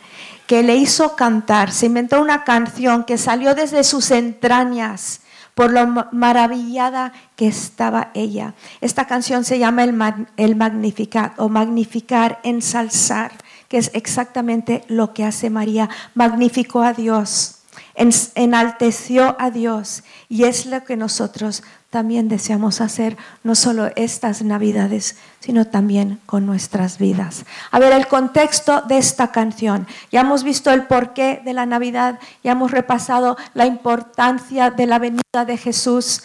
que 0.47 0.63
le 0.63 0.75
hizo 0.75 1.15
cantar, 1.15 1.71
se 1.71 1.85
inventó 1.85 2.21
una 2.21 2.43
canción 2.43 3.03
que 3.03 3.17
salió 3.17 3.55
desde 3.55 3.83
sus 3.83 4.11
entrañas 4.11 5.21
por 5.55 5.71
lo 5.71 5.85
maravillada 6.11 7.13
que 7.35 7.47
estaba 7.47 8.09
ella. 8.15 8.55
Esta 8.81 9.05
canción 9.05 9.43
se 9.43 9.59
llama 9.59 9.83
el, 9.83 9.95
el 10.37 10.55
Magnificat 10.55 11.39
o 11.39 11.47
Magnificar, 11.47 12.39
ensalzar 12.43 13.31
que 13.73 13.79
es 13.79 13.89
exactamente 13.95 14.83
lo 14.87 15.15
que 15.15 15.23
hace 15.23 15.49
María. 15.49 15.89
Magnificó 16.13 16.83
a 16.83 16.93
Dios, 16.93 17.61
enalteció 17.95 19.35
a 19.39 19.49
Dios 19.49 20.03
y 20.29 20.43
es 20.43 20.67
lo 20.67 20.83
que 20.83 20.95
nosotros 20.95 21.63
también 21.93 22.27
deseamos 22.27 22.81
hacer, 22.81 23.17
no 23.43 23.53
solo 23.53 23.91
estas 23.95 24.41
navidades, 24.41 25.15
sino 25.39 25.65
también 25.65 26.19
con 26.25 26.43
nuestras 26.43 26.97
vidas. 26.97 27.45
A 27.69 27.77
ver, 27.77 27.93
el 27.93 28.07
contexto 28.07 28.81
de 28.81 28.97
esta 28.97 29.31
canción. 29.31 29.85
Ya 30.11 30.21
hemos 30.21 30.43
visto 30.43 30.71
el 30.71 30.87
porqué 30.87 31.43
de 31.45 31.53
la 31.53 31.67
Navidad, 31.67 32.19
ya 32.43 32.53
hemos 32.53 32.71
repasado 32.71 33.37
la 33.53 33.67
importancia 33.67 34.71
de 34.71 34.87
la 34.87 34.97
venida 34.97 35.45
de 35.45 35.55
Jesús. 35.55 36.23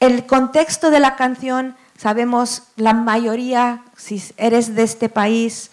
El 0.00 0.24
contexto 0.24 0.90
de 0.90 1.00
la 1.00 1.14
canción, 1.14 1.76
sabemos 1.98 2.62
la 2.76 2.94
mayoría, 2.94 3.82
si 3.98 4.22
eres 4.38 4.74
de 4.74 4.84
este 4.84 5.10
país, 5.10 5.70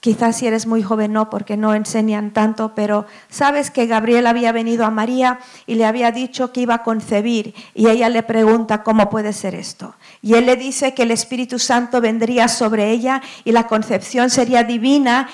Quizás 0.00 0.36
si 0.36 0.46
eres 0.46 0.66
muy 0.66 0.82
joven 0.82 1.12
no, 1.12 1.30
porque 1.30 1.56
no 1.56 1.74
enseñan 1.74 2.30
tanto, 2.30 2.72
pero 2.74 3.06
sabes 3.30 3.70
que 3.70 3.86
Gabriel 3.86 4.26
había 4.26 4.52
venido 4.52 4.84
a 4.84 4.90
María 4.90 5.40
y 5.66 5.74
le 5.74 5.86
había 5.86 6.12
dicho 6.12 6.52
que 6.52 6.60
iba 6.60 6.74
a 6.74 6.82
concebir 6.82 7.54
y 7.74 7.88
ella 7.88 8.08
le 8.08 8.22
pregunta 8.22 8.82
cómo 8.82 9.10
puede 9.10 9.32
ser 9.32 9.54
esto. 9.54 9.94
Y 10.22 10.34
él 10.34 10.46
le 10.46 10.56
dice 10.56 10.94
que 10.94 11.04
el 11.04 11.10
Espíritu 11.10 11.58
Santo 11.58 12.00
vendría 12.00 12.48
sobre 12.48 12.90
ella 12.90 13.22
y 13.44 13.52
la 13.52 13.66
concepción 13.66 14.30
sería 14.30 14.64
divina 14.64 15.28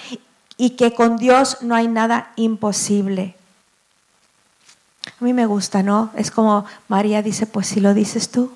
y 0.57 0.71
que 0.71 0.95
con 0.95 1.17
Dios 1.17 1.59
no 1.61 1.75
hay 1.75 1.89
nada 1.89 2.33
imposible. 2.37 3.35
A 5.21 5.25
mí 5.25 5.33
me 5.33 5.47
gusta, 5.47 5.83
¿no? 5.83 6.11
Es 6.17 6.31
como 6.31 6.65
María 6.89 7.23
dice, 7.23 7.47
pues 7.47 7.67
si 7.67 7.81
lo 7.81 7.95
dices 7.95 8.31
tú, 8.31 8.53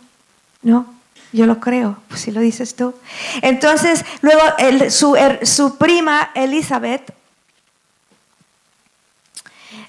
¿no? 0.62 0.95
Yo 1.36 1.44
lo 1.44 1.60
creo, 1.60 1.98
pues 2.08 2.22
si 2.22 2.30
lo 2.30 2.40
dices 2.40 2.76
tú. 2.76 2.94
Entonces, 3.42 4.06
luego 4.22 4.40
su, 4.88 5.18
su, 5.42 5.76
prima 5.76 6.30
Elizabeth 6.34 7.12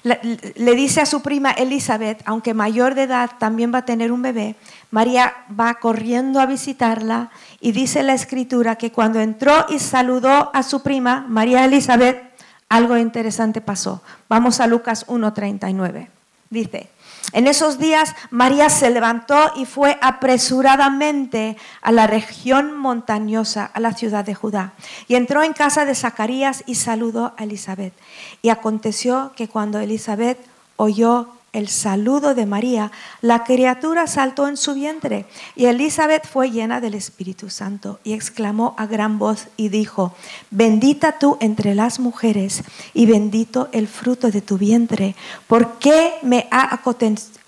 le, 0.02 0.74
dice 0.74 1.00
a 1.00 1.06
su 1.06 1.22
prima 1.22 1.52
Elizabeth, 1.52 2.20
aunque 2.26 2.52
mayor 2.52 2.94
de 2.94 3.04
edad, 3.04 3.30
también 3.38 3.72
va 3.72 3.78
a 3.78 3.84
tener 3.86 4.12
un 4.12 4.20
bebé. 4.20 4.56
María 4.90 5.32
va 5.58 5.76
corriendo 5.76 6.38
a 6.38 6.44
visitarla 6.44 7.30
y 7.60 7.72
dice 7.72 8.02
la 8.02 8.12
escritura 8.12 8.76
que 8.76 8.92
cuando 8.92 9.18
entró 9.20 9.64
y 9.70 9.78
saludó 9.78 10.50
a 10.54 10.62
su 10.62 10.82
prima, 10.82 11.24
María 11.30 11.64
Elizabeth, 11.64 12.22
algo 12.68 12.98
interesante 12.98 13.62
pasó. 13.62 14.02
Vamos 14.28 14.60
a 14.60 14.66
Lucas 14.66 15.06
1.39. 15.06 16.08
Dice, 16.50 16.90
en 17.32 17.46
esos 17.46 17.78
días 17.78 18.14
María 18.30 18.70
se 18.70 18.90
levantó 18.90 19.52
y 19.56 19.66
fue 19.66 19.98
apresuradamente 20.00 21.56
a 21.82 21.92
la 21.92 22.06
región 22.06 22.76
montañosa, 22.78 23.64
a 23.66 23.80
la 23.80 23.92
ciudad 23.92 24.24
de 24.24 24.34
Judá, 24.34 24.72
y 25.08 25.14
entró 25.14 25.42
en 25.42 25.52
casa 25.52 25.84
de 25.84 25.94
Zacarías 25.94 26.64
y 26.66 26.76
saludó 26.76 27.34
a 27.36 27.44
Elizabeth. 27.44 27.94
Y 28.42 28.48
aconteció 28.48 29.32
que 29.36 29.48
cuando 29.48 29.78
Elizabeth 29.78 30.38
oyó 30.76 31.37
el 31.58 31.68
saludo 31.68 32.34
de 32.34 32.46
María, 32.46 32.92
la 33.20 33.44
criatura 33.44 34.06
saltó 34.06 34.46
en 34.48 34.56
su 34.56 34.74
vientre 34.74 35.26
y 35.56 35.66
Elizabeth 35.66 36.26
fue 36.26 36.50
llena 36.50 36.80
del 36.80 36.94
Espíritu 36.94 37.50
Santo 37.50 37.98
y 38.04 38.12
exclamó 38.12 38.74
a 38.78 38.86
gran 38.86 39.18
voz 39.18 39.48
y 39.56 39.68
dijo, 39.68 40.14
bendita 40.50 41.18
tú 41.18 41.36
entre 41.40 41.74
las 41.74 41.98
mujeres 41.98 42.62
y 42.94 43.06
bendito 43.06 43.68
el 43.72 43.88
fruto 43.88 44.30
de 44.30 44.40
tu 44.40 44.56
vientre. 44.56 45.16
¿Por 45.46 45.78
qué 45.78 46.14
me 46.22 46.46
ha 46.50 46.78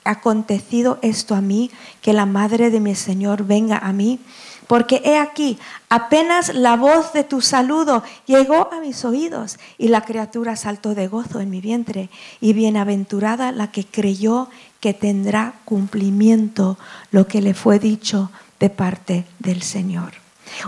acontecido 0.05 0.99
esto 1.03 1.35
a 1.35 1.41
mí, 1.41 1.71
que 2.03 2.13
la 2.13 2.27
madre 2.27 2.71
de 2.71 2.81
mi 2.81 2.97
Señor 2.97 3.45
venga 3.45 3.79
a 3.79 3.93
mí? 3.93 4.19
Porque 4.71 5.03
he 5.05 5.19
aquí, 5.19 5.59
apenas 5.89 6.55
la 6.55 6.77
voz 6.77 7.13
de 7.13 7.25
tu 7.25 7.41
saludo 7.41 8.05
llegó 8.27 8.73
a 8.73 8.79
mis 8.79 9.05
oídos 9.05 9.59
y 9.79 9.89
la 9.89 10.03
criatura 10.03 10.55
saltó 10.55 10.95
de 10.95 11.09
gozo 11.09 11.41
en 11.41 11.51
mi 11.51 11.61
vientre 11.61 12.09
y 12.41 12.53
bienaventurada 12.53 13.51
la 13.51 13.73
que 13.73 13.85
creyó 13.85 14.49
que 14.79 14.95
tendrá 14.95 15.55
cumplimiento 15.65 16.79
lo 17.11 17.27
que 17.27 17.43
le 17.43 17.53
fue 17.53 17.81
dicho 17.81 18.31
de 18.61 18.71
parte 18.71 19.25
del 19.41 19.63
Señor. 19.63 20.13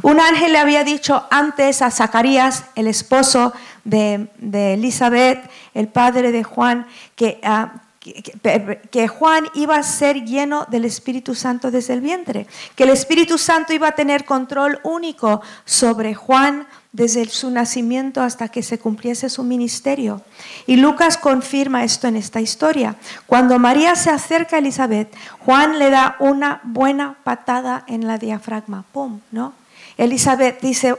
Un 0.03 0.19
ángel 0.19 0.51
le 0.51 0.59
había 0.59 0.83
dicho 0.83 1.25
antes 1.31 1.81
a 1.81 1.93
Zacarías, 1.93 2.65
el 2.75 2.89
esposo 2.89 3.53
de, 3.85 4.27
Elizabeth, 4.75 5.49
el 5.75 5.87
padre 5.87 6.33
de 6.33 6.43
Juan, 6.43 6.89
que, 7.15 7.39
ah, 7.45 7.75
que, 8.03 9.09
Juan 9.09 9.47
iba 9.55 9.77
a 9.77 9.83
ser 9.83 10.25
lleno 10.25 10.67
del 10.69 10.85
Espíritu 10.85 11.35
Santo 11.35 11.71
desde 11.71 11.95
el 11.95 12.01
vientre, 12.01 12.47
que 12.75 12.85
el 12.85 12.91
Espíritu 12.91 13.39
Santo 13.39 13.73
iba 13.73 13.89
a 13.89 13.95
tener 13.95 14.25
control 14.25 14.81
único 14.83 15.41
sobre 15.65 16.15
Juan 16.15 16.67
desde 16.91 17.25
su 17.29 17.51
nacimiento 17.51 18.21
hasta 18.21 18.49
que 18.49 18.63
se 18.63 18.79
cumpliese 18.79 19.31
su 19.31 19.45
ministerio. 19.45 20.23
Y 20.67 20.77
Lucas 20.77 21.17
confirma 21.17 21.85
esto 21.85 22.09
en 22.09 22.17
esta 22.17 22.41
historia. 22.41 22.97
Cuando 23.27 23.59
María 23.59 23.95
se 23.95 24.11
acerca 24.11 24.57
a 24.57 24.59
Elizabeth, 24.59 25.15
Juan 25.39 25.79
le 25.79 25.91
da 25.91 26.17
una 26.19 26.61
buena 26.65 27.17
patada 27.25 27.85
en 27.87 28.07
la 28.07 28.19
diafragma, 28.19 28.85
¡pum! 28.93 29.21
¿no? 29.31 29.62
Elizabeth 29.97 30.61
dice, 30.61 30.97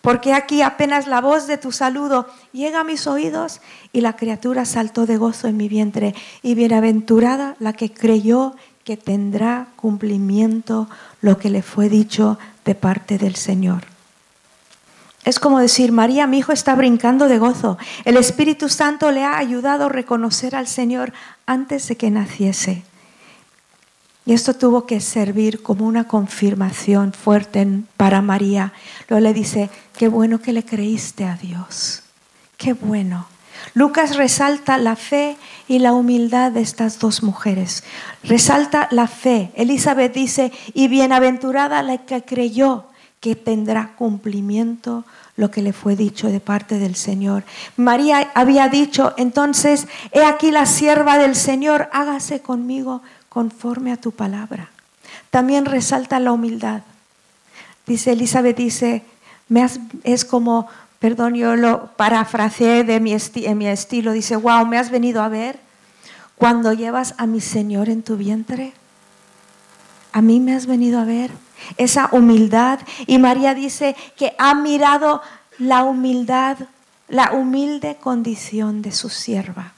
porque 0.00 0.32
aquí 0.32 0.62
apenas 0.62 1.06
la 1.06 1.20
voz 1.20 1.46
de 1.46 1.58
tu 1.58 1.72
saludo 1.72 2.26
llega 2.52 2.80
a 2.80 2.84
mis 2.84 3.06
oídos 3.06 3.60
y 3.92 4.00
la 4.00 4.16
criatura 4.16 4.64
saltó 4.64 5.06
de 5.06 5.16
gozo 5.16 5.48
en 5.48 5.56
mi 5.56 5.68
vientre 5.68 6.14
y 6.42 6.54
bienaventurada 6.54 7.56
la 7.58 7.72
que 7.72 7.92
creyó 7.92 8.54
que 8.84 8.96
tendrá 8.96 9.68
cumplimiento 9.76 10.88
lo 11.20 11.38
que 11.38 11.50
le 11.50 11.62
fue 11.62 11.88
dicho 11.88 12.38
de 12.64 12.74
parte 12.74 13.18
del 13.18 13.36
Señor. 13.36 13.84
Es 15.24 15.38
como 15.38 15.58
decir, 15.58 15.92
María, 15.92 16.26
mi 16.26 16.38
hijo 16.38 16.52
está 16.52 16.74
brincando 16.74 17.28
de 17.28 17.38
gozo. 17.38 17.76
El 18.04 18.16
Espíritu 18.16 18.70
Santo 18.70 19.10
le 19.10 19.22
ha 19.22 19.36
ayudado 19.36 19.86
a 19.86 19.88
reconocer 19.90 20.56
al 20.56 20.66
Señor 20.66 21.12
antes 21.44 21.88
de 21.88 21.96
que 21.96 22.10
naciese. 22.10 22.84
Y 24.26 24.32
esto 24.32 24.54
tuvo 24.54 24.86
que 24.86 25.00
servir 25.00 25.62
como 25.62 25.86
una 25.86 26.04
confirmación 26.04 27.12
fuerte 27.12 27.66
para 27.96 28.20
María. 28.20 28.72
Luego 29.08 29.24
le 29.24 29.32
dice, 29.32 29.70
qué 29.96 30.08
bueno 30.08 30.40
que 30.40 30.52
le 30.52 30.64
creíste 30.64 31.24
a 31.24 31.36
Dios. 31.36 32.02
Qué 32.56 32.74
bueno. 32.74 33.26
Lucas 33.74 34.16
resalta 34.16 34.78
la 34.78 34.96
fe 34.96 35.36
y 35.68 35.78
la 35.78 35.92
humildad 35.92 36.52
de 36.52 36.60
estas 36.60 36.98
dos 36.98 37.22
mujeres. 37.22 37.84
Resalta 38.22 38.88
la 38.90 39.06
fe. 39.06 39.52
Elizabeth 39.54 40.12
dice, 40.12 40.52
y 40.74 40.88
bienaventurada 40.88 41.82
la 41.82 41.98
que 41.98 42.22
creyó 42.22 42.84
que 43.20 43.36
tendrá 43.36 43.94
cumplimiento 43.96 45.04
lo 45.36 45.50
que 45.50 45.62
le 45.62 45.72
fue 45.72 45.94
dicho 45.94 46.28
de 46.28 46.40
parte 46.40 46.78
del 46.78 46.96
Señor. 46.96 47.44
María 47.76 48.30
había 48.34 48.68
dicho, 48.68 49.14
entonces, 49.16 49.88
he 50.12 50.24
aquí 50.24 50.50
la 50.50 50.66
sierva 50.66 51.18
del 51.18 51.36
Señor, 51.36 51.88
hágase 51.92 52.40
conmigo 52.40 53.02
conforme 53.30 53.92
a 53.92 53.96
tu 53.96 54.12
palabra. 54.12 54.68
También 55.30 55.64
resalta 55.64 56.20
la 56.20 56.32
humildad. 56.32 56.82
dice 57.86 58.12
Elizabeth, 58.12 58.56
dice, 58.56 59.02
me 59.48 59.66
es 60.04 60.24
como, 60.26 60.68
perdón, 60.98 61.34
yo 61.34 61.56
lo 61.56 61.92
parafraseé 61.96 62.84
de 62.84 63.00
mi, 63.00 63.16
en 63.16 63.58
mi 63.58 63.66
estilo, 63.66 64.12
dice, 64.12 64.36
wow, 64.36 64.66
me 64.66 64.76
has 64.76 64.90
venido 64.90 65.22
a 65.22 65.28
ver 65.28 65.58
cuando 66.36 66.72
llevas 66.72 67.14
a 67.18 67.26
mi 67.26 67.40
Señor 67.40 67.88
en 67.88 68.02
tu 68.02 68.16
vientre. 68.16 68.72
A 70.12 70.20
mí 70.22 70.40
me 70.40 70.54
has 70.54 70.66
venido 70.66 70.98
a 70.98 71.04
ver 71.04 71.30
esa 71.76 72.08
humildad. 72.12 72.80
Y 73.06 73.18
María 73.18 73.54
dice 73.54 73.94
que 74.16 74.34
ha 74.38 74.54
mirado 74.54 75.22
la 75.58 75.84
humildad, 75.84 76.56
la 77.08 77.32
humilde 77.32 77.96
condición 78.00 78.82
de 78.82 78.92
su 78.92 79.08
sierva. 79.08 79.72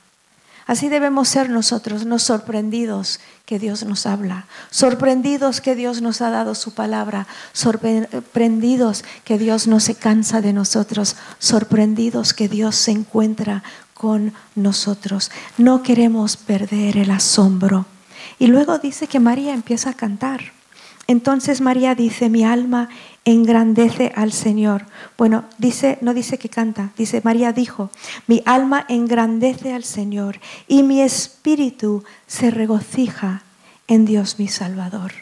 Así 0.73 0.88
debemos 0.88 1.29
ser 1.29 1.50
nosotros, 1.50 2.07
no 2.07 2.19
sorprendidos 2.19 3.21
que 3.45 3.59
Dios 3.59 3.85
nos 3.85 4.07
habla, 4.07 4.47
sorprendidos 4.71 5.61
que 5.61 5.75
Dios 5.75 6.00
nos 6.00 6.23
ha 6.23 6.31
dado 6.31 6.55
su 6.55 6.73
palabra, 6.73 7.26
sorprendidos 7.52 9.05
que 9.23 9.37
Dios 9.37 9.67
no 9.67 9.81
se 9.81 9.97
cansa 9.97 10.41
de 10.41 10.55
nosotros, 10.55 11.17
sorprendidos 11.38 12.33
que 12.33 12.49
Dios 12.49 12.75
se 12.75 12.93
encuentra 12.93 13.62
con 13.93 14.33
nosotros. 14.55 15.31
No 15.59 15.83
queremos 15.83 16.38
perder 16.38 16.97
el 16.97 17.11
asombro. 17.11 17.85
Y 18.38 18.47
luego 18.47 18.79
dice 18.79 19.09
que 19.09 19.21
María 19.21 19.52
empieza 19.52 19.91
a 19.91 19.95
cantar. 19.95 20.52
Entonces 21.07 21.61
María 21.61 21.95
dice, 21.95 22.31
mi 22.31 22.45
alma 22.45 22.88
engrandece 23.25 24.12
al 24.14 24.33
Señor. 24.33 24.87
Bueno, 25.17 25.45
dice, 25.59 25.99
no 26.00 26.14
dice 26.14 26.38
que 26.38 26.49
canta, 26.49 26.91
dice 26.97 27.21
María 27.25 27.52
dijo, 27.52 27.91
mi 28.26 28.43
alma 28.47 28.85
engrandece 28.88 29.73
al 29.73 29.85
Señor 29.85 30.41
y 30.67 30.83
mi 30.83 31.00
espíritu 31.00 32.05
se 32.26 32.50
regocija 32.50 33.43
en 33.87 34.05
Dios 34.05 34.38
mi 34.38 34.49
Salvador. 34.49 35.12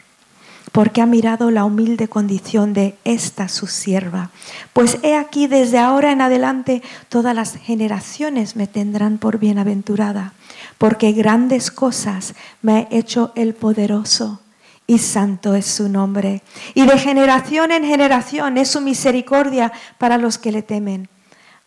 Porque 0.71 1.01
ha 1.01 1.05
mirado 1.05 1.51
la 1.51 1.65
humilde 1.65 2.07
condición 2.07 2.73
de 2.73 2.95
esta 3.03 3.49
su 3.49 3.67
sierva. 3.67 4.29
Pues 4.71 4.99
he 5.03 5.17
aquí 5.17 5.47
desde 5.47 5.79
ahora 5.79 6.13
en 6.13 6.21
adelante 6.21 6.81
todas 7.09 7.35
las 7.35 7.57
generaciones 7.57 8.55
me 8.55 8.67
tendrán 8.67 9.17
por 9.17 9.37
bienaventurada, 9.37 10.33
porque 10.77 11.11
grandes 11.11 11.71
cosas 11.71 12.35
me 12.61 12.73
ha 12.73 12.87
hecho 12.89 13.33
el 13.35 13.53
poderoso 13.53 14.40
y 14.91 14.97
santo 14.97 15.55
es 15.55 15.67
su 15.67 15.87
nombre. 15.87 16.43
Y 16.73 16.85
de 16.85 16.99
generación 16.99 17.71
en 17.71 17.85
generación 17.85 18.57
es 18.57 18.71
su 18.71 18.81
misericordia 18.81 19.71
para 19.97 20.17
los 20.17 20.37
que 20.37 20.51
le 20.51 20.63
temen. 20.63 21.07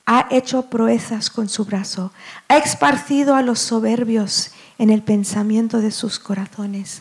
Ha 0.04 0.26
hecho 0.30 0.68
proezas 0.68 1.30
con 1.30 1.48
su 1.48 1.64
brazo, 1.64 2.12
ha 2.48 2.58
esparcido 2.58 3.34
a 3.34 3.40
los 3.40 3.60
soberbios 3.60 4.50
en 4.76 4.90
el 4.90 5.00
pensamiento 5.00 5.80
de 5.80 5.90
sus 5.90 6.18
corazones, 6.18 7.00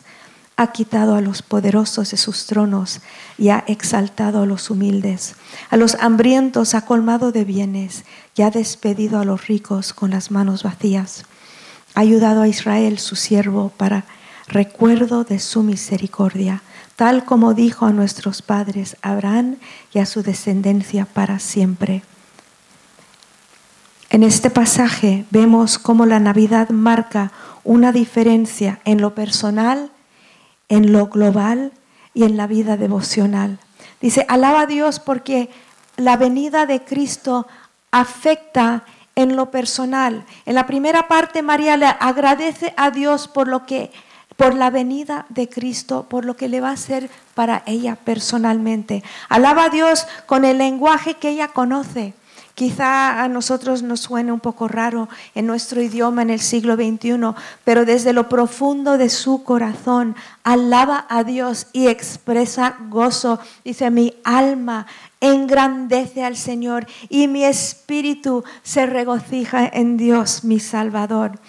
ha 0.56 0.68
quitado 0.68 1.14
a 1.14 1.20
los 1.20 1.42
poderosos 1.42 2.12
de 2.12 2.16
sus 2.16 2.46
tronos 2.46 3.00
y 3.36 3.50
ha 3.50 3.62
exaltado 3.66 4.40
a 4.40 4.46
los 4.46 4.70
humildes. 4.70 5.34
A 5.68 5.76
los 5.76 5.94
hambrientos 5.96 6.74
ha 6.74 6.86
colmado 6.86 7.32
de 7.32 7.44
bienes 7.44 8.04
y 8.34 8.40
ha 8.40 8.50
despedido 8.50 9.18
a 9.18 9.26
los 9.26 9.46
ricos 9.46 9.92
con 9.92 10.12
las 10.12 10.30
manos 10.30 10.62
vacías. 10.62 11.26
Ha 11.94 12.00
ayudado 12.00 12.40
a 12.40 12.48
Israel, 12.48 12.98
su 12.98 13.14
siervo, 13.14 13.70
para 13.76 14.06
recuerdo 14.46 15.24
de 15.24 15.38
su 15.38 15.62
misericordia, 15.62 16.62
tal 16.96 17.24
como 17.24 17.54
dijo 17.54 17.86
a 17.86 17.92
nuestros 17.92 18.42
padres 18.42 18.96
Abraham 19.02 19.56
y 19.92 19.98
a 19.98 20.06
su 20.06 20.22
descendencia 20.22 21.06
para 21.06 21.38
siempre. 21.38 22.02
En 24.10 24.22
este 24.22 24.48
pasaje 24.50 25.24
vemos 25.30 25.78
cómo 25.78 26.06
la 26.06 26.20
Navidad 26.20 26.68
marca 26.70 27.32
una 27.64 27.90
diferencia 27.90 28.80
en 28.84 29.00
lo 29.00 29.14
personal, 29.14 29.90
en 30.68 30.92
lo 30.92 31.08
global 31.08 31.72
y 32.12 32.22
en 32.22 32.36
la 32.36 32.46
vida 32.46 32.76
devocional. 32.76 33.58
Dice, 34.00 34.24
alaba 34.28 34.62
a 34.62 34.66
Dios 34.66 35.00
porque 35.00 35.50
la 35.96 36.16
venida 36.16 36.66
de 36.66 36.84
Cristo 36.84 37.48
afecta 37.90 38.84
en 39.16 39.36
lo 39.36 39.50
personal. 39.50 40.24
En 40.46 40.54
la 40.54 40.66
primera 40.66 41.08
parte, 41.08 41.42
María 41.42 41.76
le 41.76 41.86
agradece 41.86 42.74
a 42.76 42.90
Dios 42.90 43.28
por 43.28 43.48
lo 43.48 43.66
que 43.66 43.90
por 44.36 44.54
la 44.54 44.70
venida 44.70 45.26
de 45.28 45.48
Cristo, 45.48 46.06
por 46.08 46.24
lo 46.24 46.36
que 46.36 46.48
le 46.48 46.60
va 46.60 46.70
a 46.70 46.74
hacer 46.74 47.10
para 47.34 47.62
ella 47.66 47.96
personalmente. 47.96 49.02
Alaba 49.28 49.64
a 49.64 49.70
Dios 49.70 50.06
con 50.26 50.44
el 50.44 50.58
lenguaje 50.58 51.14
que 51.14 51.30
ella 51.30 51.48
conoce. 51.48 52.14
Quizá 52.54 53.24
a 53.24 53.28
nosotros 53.28 53.82
nos 53.82 53.98
suene 53.98 54.30
un 54.30 54.38
poco 54.38 54.68
raro 54.68 55.08
en 55.34 55.44
nuestro 55.44 55.82
idioma 55.82 56.22
en 56.22 56.30
el 56.30 56.38
siglo 56.38 56.76
XXI, 56.76 57.34
pero 57.64 57.84
desde 57.84 58.12
lo 58.12 58.28
profundo 58.28 58.96
de 58.96 59.08
su 59.08 59.42
corazón 59.42 60.14
alaba 60.44 61.04
a 61.08 61.24
Dios 61.24 61.66
y 61.72 61.88
expresa 61.88 62.76
gozo. 62.90 63.40
Dice, 63.64 63.90
mi 63.90 64.14
alma 64.22 64.86
engrandece 65.20 66.24
al 66.24 66.36
Señor 66.36 66.86
y 67.08 67.26
mi 67.26 67.44
espíritu 67.44 68.44
se 68.62 68.86
regocija 68.86 69.66
en 69.66 69.96
Dios, 69.96 70.44
mi 70.44 70.60
Salvador. 70.60 71.40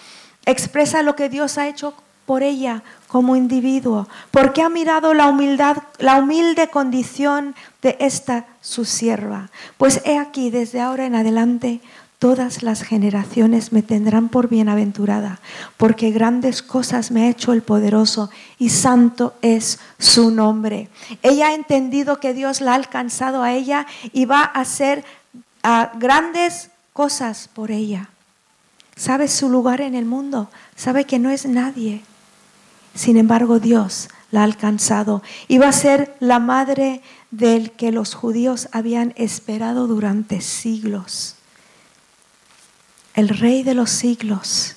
Expresa 0.48 1.04
lo 1.04 1.16
que 1.16 1.30
Dios 1.30 1.60
ha 1.60 1.68
hecho 1.68 1.94
por 2.26 2.44
ella 2.44 2.84
como 3.08 3.36
individuo, 3.36 4.08
porque 4.32 4.62
ha 4.62 4.70
mirado 4.70 5.14
la 5.14 5.28
humildad, 5.28 5.78
la 6.00 6.18
humilde 6.18 6.70
condición 6.70 7.56
de 7.82 7.96
esta 8.00 8.46
su 8.62 8.84
sierva. 8.84 9.50
Pues 9.78 10.02
he 10.06 10.18
aquí, 10.18 10.50
desde 10.50 10.82
ahora 10.82 11.06
en 11.06 11.16
adelante, 11.16 11.82
todas 12.20 12.64
las 12.64 12.82
generaciones 12.82 13.72
me 13.72 13.84
tendrán 13.84 14.30
por 14.30 14.50
bienaventurada, 14.50 15.40
porque 15.78 16.12
grandes 16.12 16.64
cosas 16.64 17.12
me 17.12 17.24
ha 17.24 17.30
hecho 17.30 17.54
el 17.54 17.62
poderoso 17.62 18.30
y 18.58 18.70
santo 18.70 19.36
es 19.42 19.80
su 20.00 20.32
nombre. 20.32 20.90
Ella 21.22 21.50
ha 21.50 21.54
entendido 21.54 22.20
que 22.20 22.34
Dios 22.34 22.62
la 22.62 22.72
ha 22.72 22.76
alcanzado 22.76 23.44
a 23.44 23.54
ella 23.54 23.86
y 24.12 24.26
va 24.26 24.42
a 24.42 24.62
hacer 24.62 25.06
grandes 26.00 26.70
cosas 26.94 27.50
por 27.54 27.72
ella. 27.72 28.10
Sabe 28.96 29.28
su 29.28 29.50
lugar 29.50 29.82
en 29.82 29.94
el 29.94 30.06
mundo, 30.06 30.50
sabe 30.76 31.06
que 31.06 31.20
no 31.20 31.30
es 31.30 31.46
nadie 31.46 32.02
sin 32.96 33.18
embargo, 33.18 33.60
Dios 33.60 34.10
la 34.32 34.42
ha 34.42 34.44
alcanzado 34.46 35.22
y 35.48 35.58
va 35.58 35.68
a 35.68 35.74
ser 35.74 36.16
la 36.20 36.40
madre 36.40 37.02
del 37.30 37.72
que 37.72 37.92
los 37.92 38.16
judíos 38.16 38.70
habían 38.72 39.14
esperado 39.18 39.88
durante 39.88 40.42
siglos. 40.42 41.36
El 43.14 43.30
rey 43.30 43.64
de 43.64 43.76
los 43.76 43.90
siglos. 43.90 44.76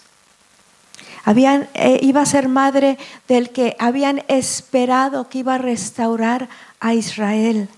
Eh, 1.27 1.99
iba 2.03 2.23
a 2.23 2.27
ser 2.27 2.49
madre 2.49 2.99
del 3.27 3.51
que 3.51 3.77
habían 3.79 4.23
esperado 4.29 5.29
que 5.29 5.39
iba 5.39 5.57
a 5.57 5.59
restaurar 5.59 6.49
a 6.81 6.95
Israel. 6.95 7.69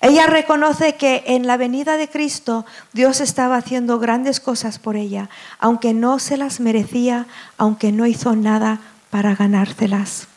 Ella 0.00 0.26
reconoce 0.26 0.96
que 0.96 1.22
en 1.26 1.46
la 1.46 1.56
venida 1.56 1.96
de 1.96 2.08
Cristo 2.08 2.66
Dios 2.92 3.20
estaba 3.20 3.56
haciendo 3.56 3.98
grandes 3.98 4.40
cosas 4.40 4.78
por 4.78 4.96
ella, 4.96 5.30
aunque 5.58 5.94
no 5.94 6.18
se 6.18 6.36
las 6.36 6.58
merecía, 6.58 7.26
aunque 7.58 7.92
no 7.92 8.06
hizo 8.06 8.34
nada 8.34 8.80
para 9.10 9.34
ganárselas. 9.34 10.28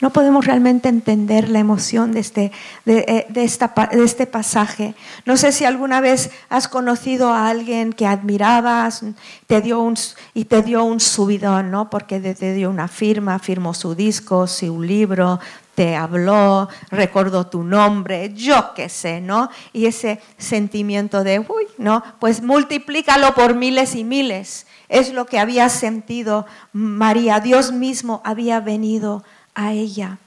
No 0.00 0.10
podemos 0.10 0.46
realmente 0.46 0.88
entender 0.88 1.50
la 1.50 1.58
emoción 1.58 2.12
de 2.12 2.20
este, 2.20 2.52
eh, 2.86 3.26
de, 3.28 3.44
este 3.44 4.26
pasaje. 4.26 4.94
No 5.26 5.36
sé 5.36 5.52
si 5.52 5.66
alguna 5.66 6.00
vez 6.00 6.30
has 6.48 6.68
conocido 6.68 7.34
a 7.34 7.50
alguien 7.50 7.92
que 7.92 8.06
admirabas 8.06 9.04
te 9.46 9.60
dio 9.60 9.80
un, 9.80 9.96
y 10.32 10.46
te 10.46 10.62
dio 10.62 10.84
un 10.84 11.00
subidón, 11.00 11.70
¿no? 11.70 11.90
porque 11.90 12.18
te 12.18 12.54
dio 12.54 12.70
una 12.70 12.88
firma, 12.88 13.38
firmó 13.38 13.74
su 13.74 13.94
disco, 13.94 14.46
su 14.46 14.80
libro, 14.80 15.38
te 15.74 15.96
habló, 15.96 16.68
recordó 16.90 17.46
tu 17.46 17.62
nombre, 17.62 18.32
yo 18.34 18.74
qué 18.74 18.88
sé, 18.88 19.20
¿no? 19.20 19.50
Y 19.72 19.86
ese 19.86 20.20
sentimiento 20.38 21.24
de, 21.24 21.38
uy, 21.40 21.66
¿no? 21.78 22.02
Pues 22.18 22.42
multiplícalo 22.42 23.34
por 23.34 23.54
miles 23.54 23.94
y 23.94 24.04
miles. 24.04 24.66
Es 24.88 25.12
lo 25.12 25.26
que 25.26 25.38
había 25.38 25.68
sentido 25.68 26.46
María. 26.72 27.40
Dios 27.40 27.72
mismo 27.72 28.20
había 28.24 28.60
venido 28.60 29.24
a 29.54 29.72
ella. 29.72 30.18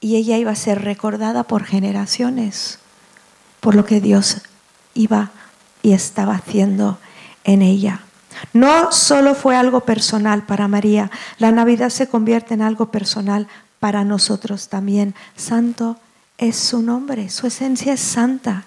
Y 0.00 0.16
ella 0.16 0.36
iba 0.36 0.50
a 0.50 0.56
ser 0.56 0.82
recordada 0.82 1.44
por 1.44 1.64
generaciones 1.64 2.78
por 3.60 3.74
lo 3.74 3.84
que 3.84 4.00
Dios 4.00 4.42
iba 4.94 5.30
y 5.82 5.92
estaba 5.92 6.34
haciendo 6.34 6.98
en 7.44 7.62
ella. 7.62 8.02
No 8.52 8.92
solo 8.92 9.34
fue 9.34 9.56
algo 9.56 9.80
personal 9.80 10.44
para 10.44 10.68
María, 10.68 11.10
la 11.38 11.52
Navidad 11.52 11.88
se 11.88 12.08
convierte 12.08 12.54
en 12.54 12.62
algo 12.62 12.90
personal 12.90 13.48
para 13.80 14.04
nosotros 14.04 14.68
también. 14.68 15.14
Santo 15.36 15.96
es 16.38 16.56
su 16.56 16.82
nombre, 16.82 17.30
su 17.30 17.46
esencia 17.46 17.94
es 17.94 18.00
santa 18.00 18.64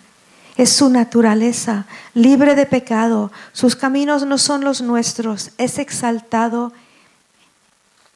es 0.60 0.72
su 0.72 0.90
naturaleza, 0.90 1.86
libre 2.14 2.54
de 2.54 2.66
pecado. 2.66 3.32
Sus 3.54 3.78
caminos 3.78 4.26
no 4.26 4.38
son 4.38 4.66
los 4.66 4.82
nuestros. 4.82 5.52
Es 5.58 5.80
exaltado 5.80 6.74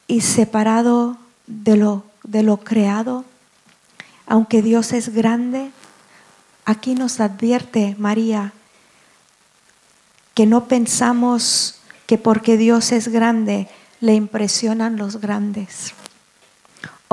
y 0.06 0.20
separado 0.20 1.16
de 1.46 1.76
lo, 1.78 2.56
creado. 2.58 3.24
Aunque 4.26 4.60
Dios 4.60 4.92
es 4.92 5.14
grande, 5.14 5.70
aquí 6.66 6.94
nos 6.94 7.18
advierte 7.18 7.96
María 7.98 8.52
que 10.34 10.44
no 10.44 10.66
pensamos 10.66 11.76
que 12.06 12.18
porque 12.18 12.58
Dios 12.58 12.92
es 12.92 13.08
grande 13.08 13.68
le 14.00 14.12
impresionan 14.12 14.98
los 14.98 15.18
grandes. 15.18 15.94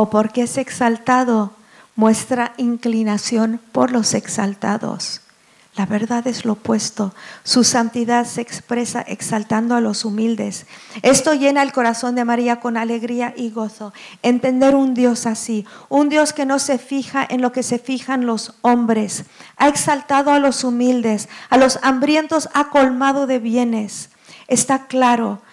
O 0.01 0.09
porque 0.09 0.41
es 0.41 0.57
exaltado 0.57 1.51
muestra 1.95 2.53
inclinación 2.57 3.61
por 3.71 3.91
los 3.91 4.15
exaltados. 4.15 5.21
La 5.75 5.85
verdad 5.85 6.25
es 6.25 6.43
lo 6.43 6.53
opuesto. 6.53 7.13
Su 7.43 7.63
santidad 7.63 8.25
se 8.25 8.41
expresa 8.41 9.01
exaltando 9.01 9.75
a 9.75 9.79
los 9.79 10.03
humildes. 10.03 10.65
Esto 11.03 11.35
llena 11.35 11.61
el 11.61 11.71
corazón 11.71 12.15
de 12.15 12.25
María 12.25 12.59
con 12.59 12.77
alegría 12.77 13.35
y 13.37 13.51
gozo. 13.51 13.93
Entender 14.23 14.73
un 14.73 14.95
Dios 14.95 15.27
así, 15.27 15.67
un 15.87 16.09
Dios 16.09 16.33
que 16.33 16.47
no 16.47 16.57
se 16.57 16.79
fija 16.79 17.23
en 17.29 17.43
lo 17.43 17.51
que 17.51 17.61
se 17.61 17.77
fijan 17.77 18.25
los 18.25 18.55
hombres. 18.61 19.25
Ha 19.57 19.67
exaltado 19.67 20.31
a 20.31 20.39
los 20.39 20.63
humildes, 20.63 21.29
a 21.51 21.59
los 21.59 21.77
hambrientos 21.83 22.49
ha 22.55 22.71
colmado 22.71 23.27
de 23.27 23.37
bienes. 23.37 24.09
Está 24.47 24.87
claro 24.87 25.43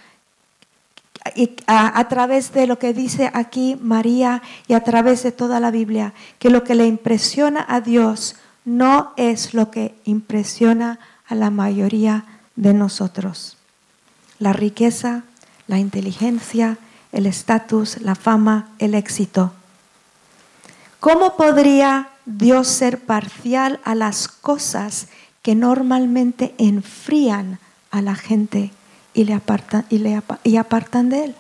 a, 1.66 1.98
a, 1.98 2.08
través 2.08 2.52
de 2.52 2.66
lo 2.66 2.78
que 2.78 2.92
dice 2.92 3.30
aquí 3.32 3.76
María 3.80 4.42
y 4.66 4.74
a 4.74 4.84
través 4.84 5.22
de 5.22 5.32
toda 5.32 5.60
la 5.60 5.70
Biblia, 5.70 6.14
que 6.38 6.50
lo 6.50 6.64
que 6.64 6.74
le 6.74 6.86
impresiona 6.86 7.64
a 7.68 7.80
Dios 7.80 8.36
no 8.64 9.12
es 9.16 9.54
lo 9.54 9.70
que 9.70 9.94
impresiona 10.04 10.98
a 11.26 11.34
la 11.34 11.50
mayoría 11.50 12.24
de 12.56 12.74
nosotros. 12.74 13.56
La 14.38 14.52
riqueza, 14.52 15.22
la 15.66 15.78
inteligencia, 15.78 16.78
el 17.12 17.26
estatus, 17.26 18.00
la 18.00 18.14
fama, 18.14 18.68
el 18.78 18.94
éxito. 18.94 19.52
¿Cómo 21.00 21.36
podría 21.36 22.08
Dios 22.26 22.68
ser 22.68 22.98
parcial 22.98 23.80
a 23.84 23.94
las 23.94 24.28
cosas 24.28 25.08
que 25.42 25.54
normalmente 25.54 26.54
enfrían 26.58 27.58
a 27.90 28.02
la 28.02 28.14
gente 28.14 28.70
y 29.14 29.25
le 29.25 29.35
apartan, 29.35 29.87
y 29.88 29.99
le, 29.99 30.23
y 30.44 30.57
apartan 30.57 31.09
de 31.09 31.25
Él? 31.25 31.35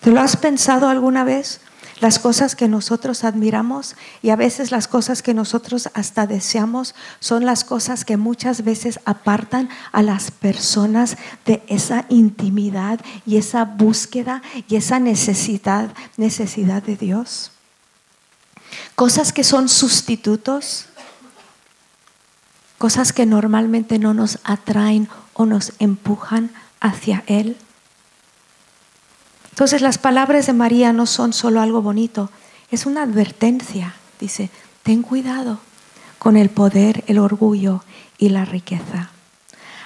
¿Te 0.00 0.10
lo 0.10 0.20
has 0.20 0.36
pensado 0.36 0.88
alguna 0.88 1.24
vez? 1.24 1.60
Las 2.00 2.20
cosas 2.20 2.54
que 2.54 2.68
nosotros 2.68 3.24
admiramos 3.24 3.96
y 4.22 4.30
a 4.30 4.36
veces 4.36 4.70
las 4.70 4.86
cosas 4.86 5.20
que 5.20 5.34
nosotros 5.34 5.88
hasta 5.94 6.28
deseamos 6.28 6.94
son 7.18 7.44
las 7.44 7.64
cosas 7.64 8.04
que 8.04 8.16
muchas 8.16 8.62
veces 8.62 9.00
apartan 9.04 9.68
a 9.90 10.02
las 10.02 10.30
personas 10.30 11.16
de 11.44 11.62
esa 11.66 12.04
intimidad 12.08 13.00
y 13.26 13.36
esa 13.36 13.64
búsqueda 13.64 14.42
y 14.68 14.76
esa 14.76 15.00
necesidad, 15.00 15.90
necesidad 16.16 16.84
de 16.84 16.96
Dios. 16.96 17.50
Cosas 18.94 19.32
que 19.32 19.42
son 19.42 19.68
sustitutos, 19.68 20.86
cosas 22.78 23.12
que 23.12 23.26
normalmente 23.26 23.98
no 23.98 24.14
nos 24.14 24.38
atraen 24.44 25.08
o 25.38 25.46
nos 25.46 25.72
empujan 25.78 26.50
hacia 26.80 27.22
Él. 27.28 27.56
Entonces 29.50 29.80
las 29.82 29.96
palabras 29.96 30.46
de 30.46 30.52
María 30.52 30.92
no 30.92 31.06
son 31.06 31.32
solo 31.32 31.60
algo 31.60 31.80
bonito, 31.80 32.30
es 32.70 32.86
una 32.86 33.04
advertencia. 33.04 33.94
Dice, 34.20 34.50
ten 34.82 35.02
cuidado 35.02 35.60
con 36.18 36.36
el 36.36 36.50
poder, 36.50 37.04
el 37.06 37.18
orgullo 37.18 37.84
y 38.18 38.30
la 38.30 38.44
riqueza. 38.44 39.10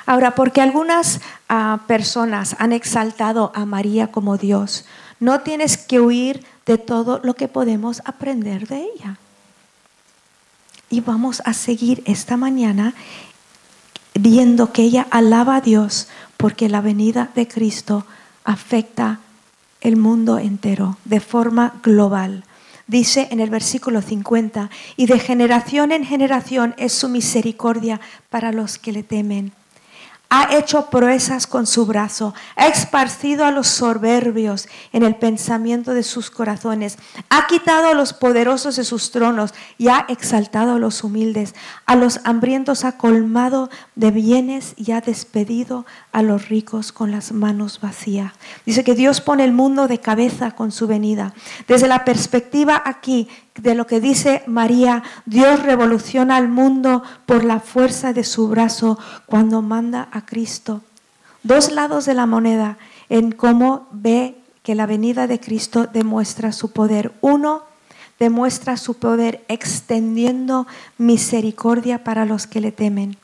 Ahora, 0.07 0.35
porque 0.35 0.62
algunas 0.62 1.21
uh, 1.51 1.79
personas 1.87 2.57
han 2.59 2.73
exaltado 2.73 3.53
a 3.55 3.67
María 3.67 4.11
como 4.11 4.38
Dios, 4.38 4.87
no 5.21 5.43
tienes 5.43 5.77
que 5.77 6.01
huir 6.01 6.45
de 6.67 6.79
todo 6.79 7.21
lo 7.23 7.35
que 7.35 7.47
podemos 7.47 8.01
aprender 8.07 8.67
de 8.67 8.88
ella. 8.95 9.19
Y 10.91 11.01
vamos 11.01 11.43
a 11.45 11.53
seguir 11.53 12.03
esta 12.07 12.37
mañana 12.37 12.95
viendo 14.14 14.72
que 14.72 14.83
ella 14.83 15.07
alaba 15.11 15.57
a 15.57 15.61
Dios 15.61 16.09
porque 16.37 16.68
la 16.68 16.81
venida 16.81 17.31
de 17.35 17.48
Cristo 17.48 18.05
afecta 18.44 19.20
el 19.81 19.96
mundo 19.96 20.38
entero 20.38 20.98
de 21.05 21.20
forma 21.20 21.81
global. 21.83 22.44
Dice 22.87 23.29
en 23.31 23.40
el 23.40 23.51
versículo 23.51 24.03
50, 24.03 24.68
y 24.96 25.07
de 25.07 25.18
generación 25.18 25.92
en 25.92 26.05
generación 26.05 26.75
es 26.79 26.92
su 26.92 27.09
misericordia 27.09 28.01
para 28.29 28.53
los 28.53 28.79
que 28.79 28.92
le 28.92 29.03
temen 29.03 29.53
ha 30.35 30.57
hecho 30.57 30.87
proezas 30.88 31.47
con 31.47 31.66
su 31.66 31.85
brazo, 31.85 32.33
ha 32.57 32.66
esparcido 32.66 33.45
a 33.45 33.51
los 33.51 33.66
soberbios 33.66 34.66
en 34.95 35.03
el 35.03 35.16
pensamiento 35.16 35.92
de 35.92 36.03
sus 36.03 36.31
corazones, 36.31 36.97
ha 37.29 37.47
quitado 37.47 37.88
a 37.88 37.92
los 37.92 38.14
poderosos 38.14 38.77
de 38.77 38.85
sus 38.85 39.11
tronos 39.11 39.53
y 39.77 39.88
ha 39.88 40.07
exaltado 40.09 40.73
a 40.73 40.79
los 40.79 41.05
humildes, 41.05 41.55
a 41.85 41.97
los 41.97 42.21
hambrientos 42.25 42.87
ha 42.87 42.97
colmado 42.97 43.68
de 43.95 44.11
bienes 44.11 44.73
y 44.79 44.92
ha 44.92 45.03
despedido 45.03 45.85
a 46.12 46.23
los 46.23 46.49
ricos 46.49 46.92
con 46.92 47.11
las 47.11 47.33
manos 47.33 47.81
vacías. 47.83 48.33
Dice 48.64 48.85
que 48.85 48.95
Dios 48.95 49.21
pone 49.21 49.45
el 49.45 49.53
mundo 49.53 49.87
de 49.87 50.01
cabeza 50.01 50.53
con 50.53 50.73
su 50.73 50.87
venida. 50.87 51.35
Desde 51.68 51.88
la 51.88 52.07
perspectiva 52.07 52.83
aquí 52.87 53.29
de 53.57 53.75
lo 53.75 53.87
que 53.87 54.01
dice 54.01 54.43
María, 54.47 55.03
Dios 55.27 55.62
revoluciona 55.62 56.37
al 56.37 56.49
mundo 56.49 57.03
por 57.27 57.45
la 57.45 57.61
fuerza 57.61 58.12
de 58.12 58.25
su 58.25 58.49
brazo 58.49 58.99
cuando 59.27 59.62
manda 59.62 60.09
a 60.11 60.25
Cristo. 60.25 60.81
Dos 61.43 61.73
lados 61.73 62.07
de 62.07 62.15
la 62.15 62.27
moneda 62.27 62.79
en 63.09 63.33
cómo 63.33 63.87
ve 63.91 64.37
que 64.62 64.75
la 64.75 64.87
venida 64.87 65.27
de 65.27 65.41
Cristo 65.41 65.87
demuestra 65.93 66.53
su 66.53 66.73
poder. 66.73 67.12
Uno, 67.21 67.65
demuestra 68.19 68.77
su 68.77 68.95
poder 68.95 69.45
extendiendo 69.49 70.67
misericordia 70.97 72.05
para 72.05 72.25
los 72.25 72.47
que 72.47 72.61
le 72.61 72.73
temen. 72.73 73.17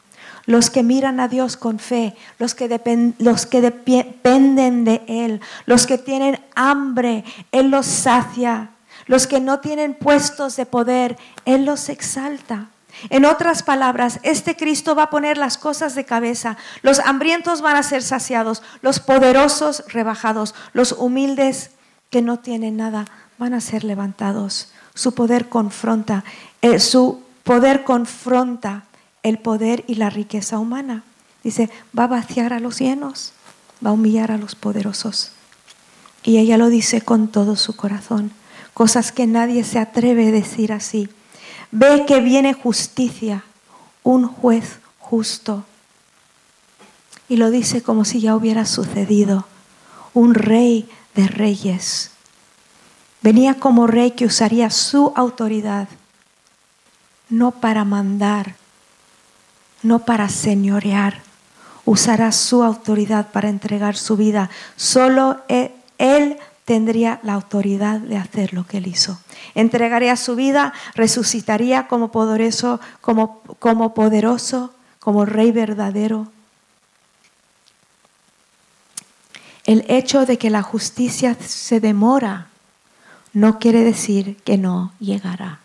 Los 0.47 0.71
que 0.71 0.83
miran 0.83 1.21
a 1.21 1.29
Dios 1.29 1.57
con 1.57 1.79
fe, 1.79 2.17
los 2.39 2.55
que, 2.55 3.15
los 3.19 3.47
que 3.47 3.61
dependen 3.61 4.85
de 4.85 5.03
Él, 5.07 5.41
los 5.67 5.87
que 5.87 5.99
tienen 5.99 6.41
hambre, 6.55 7.25
Él 7.53 7.71
los 7.71 7.87
sacia 7.87 8.71
los 9.09 9.27
que 9.27 9.41
no 9.41 9.59
tienen 9.59 9.95
puestos 9.95 10.55
de 10.55 10.67
poder, 10.67 11.17
Él 11.45 11.65
los 11.65 11.89
exalta. 11.89 12.69
En 13.11 13.25
otras 13.25 13.63
palabras, 13.63 14.21
este 14.23 14.57
Cristo 14.57 14.95
va 14.95 15.05
a 15.05 15.11
poner 15.11 15.39
las 15.39 15.57
cosas 15.57 15.95
de 15.95 16.05
cabeza. 16.05 16.57
Los 16.83 17.01
hambrientos 17.01 17.63
van 17.63 17.77
a 17.77 17.83
ser 17.83 18.03
saciados, 18.03 18.63
los 18.83 19.01
poderosos 19.01 19.85
rebajados, 19.89 20.55
los 20.73 20.93
humildes 20.93 21.71
que 22.11 22.23
no 22.23 22.39
tienen 22.39 22.77
nada 22.77 23.07
van 23.39 23.55
a 23.55 23.61
ser 23.61 23.85
levantados. 23.85 24.73
Su 24.95 25.15
poder 25.15 25.49
confronta, 25.49 26.25
eh, 26.61 26.79
su 26.79 27.23
poder 27.45 27.85
confronta 27.85 28.85
el 29.23 29.39
poder 29.39 29.85
y 29.87 29.95
la 29.95 30.11
riqueza 30.11 30.59
humana. 30.59 31.05
Dice, 31.43 31.71
va 31.97 32.05
a 32.05 32.09
vaciar 32.09 32.53
a 32.53 32.61
los 32.61 32.81
llenos, 32.81 33.33
va 33.85 33.91
a 33.91 33.95
humillar 33.95 34.33
a 34.33 34.39
los 34.39 34.55
poderosos. 34.55 35.31
Y 36.25 36.39
ella 36.39 36.59
lo 36.59 36.69
dice 36.69 37.01
con 37.01 37.29
todo 37.29 37.55
su 37.55 37.77
corazón 37.77 38.33
cosas 38.79 39.11
que 39.11 39.27
nadie 39.27 39.65
se 39.65 39.81
atreve 39.81 40.29
a 40.29 40.31
decir 40.31 40.73
así. 40.73 41.09
Ve 41.73 42.07
que 42.07 42.21
viene 42.21 42.55
justicia, 42.55 43.43
un 44.05 44.29
juez 44.29 44.79
justo. 45.01 45.65
Y 47.29 47.39
lo 47.39 47.51
dice 47.51 47.83
como 47.83 48.05
si 48.05 48.21
ya 48.21 48.37
hubiera 48.37 48.67
sucedido, 48.67 49.47
un 50.15 50.33
rey 50.33 50.89
de 51.17 51.27
reyes. 51.27 52.13
Venía 53.21 53.55
como 53.55 53.89
rey 53.89 54.13
que 54.13 54.27
usaría 54.27 54.71
su 54.71 55.13
autoridad, 55.17 55.89
no 57.29 57.51
para 57.51 57.85
mandar, 57.85 58.55
no 59.83 60.05
para 60.05 60.29
señorear, 60.29 61.23
usará 61.85 62.31
su 62.31 62.63
autoridad 62.63 63.33
para 63.33 63.49
entregar 63.49 63.97
su 63.97 64.17
vida. 64.17 64.51
Solo 64.77 65.41
e-, 65.49 65.75
él 65.99 66.39
tendría 66.69 67.19
la 67.23 67.33
autoridad 67.33 67.99
de 67.99 68.19
hacer 68.19 68.53
lo 68.53 68.67
que 68.67 68.77
él 68.77 68.89
hizo. 68.89 69.19
Entregaría 69.55 70.17
su 70.17 70.37
vida, 70.37 70.75
resucitaría 70.95 71.89
como 71.89 72.13
poderoso, 72.13 72.79
como, 73.01 73.41
como 73.59 73.95
poderoso, 73.95 74.75
como 75.01 75.25
rey 75.25 75.51
verdadero. 75.51 76.31
El 79.65 79.87
hecho 79.89 80.27
de 80.27 80.37
que 80.37 80.51
la 80.51 80.61
justicia 80.61 81.35
se 81.41 81.81
demora 81.81 82.49
no 83.33 83.59
quiere 83.59 83.83
decir 83.83 84.37
que 84.45 84.59
no 84.59 84.93
llegará. 85.01 85.61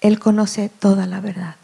Él 0.00 0.18
conoce 0.18 0.68
toda 0.68 1.06
la 1.06 1.20
verdad. 1.20 1.54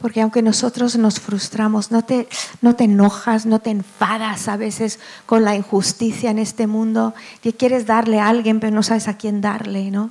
Porque 0.00 0.22
aunque 0.22 0.40
nosotros 0.40 0.96
nos 0.96 1.20
frustramos, 1.20 1.90
no 1.90 2.02
te, 2.02 2.26
no 2.62 2.74
te 2.74 2.84
enojas, 2.84 3.44
no 3.44 3.58
te 3.58 3.70
enfadas 3.70 4.48
a 4.48 4.56
veces 4.56 4.98
con 5.26 5.44
la 5.44 5.54
injusticia 5.54 6.30
en 6.30 6.38
este 6.38 6.66
mundo, 6.66 7.14
que 7.42 7.52
quieres 7.52 7.84
darle 7.86 8.18
a 8.18 8.28
alguien 8.28 8.60
pero 8.60 8.74
no 8.74 8.82
sabes 8.82 9.08
a 9.08 9.18
quién 9.18 9.42
darle, 9.42 9.90
¿no? 9.90 10.10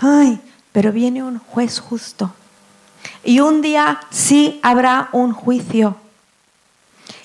Ay, 0.00 0.40
pero 0.72 0.90
viene 0.90 1.22
un 1.22 1.38
juez 1.38 1.78
justo. 1.78 2.34
Y 3.22 3.38
un 3.38 3.62
día 3.62 4.00
sí 4.10 4.58
habrá 4.62 5.08
un 5.12 5.32
juicio. 5.32 5.96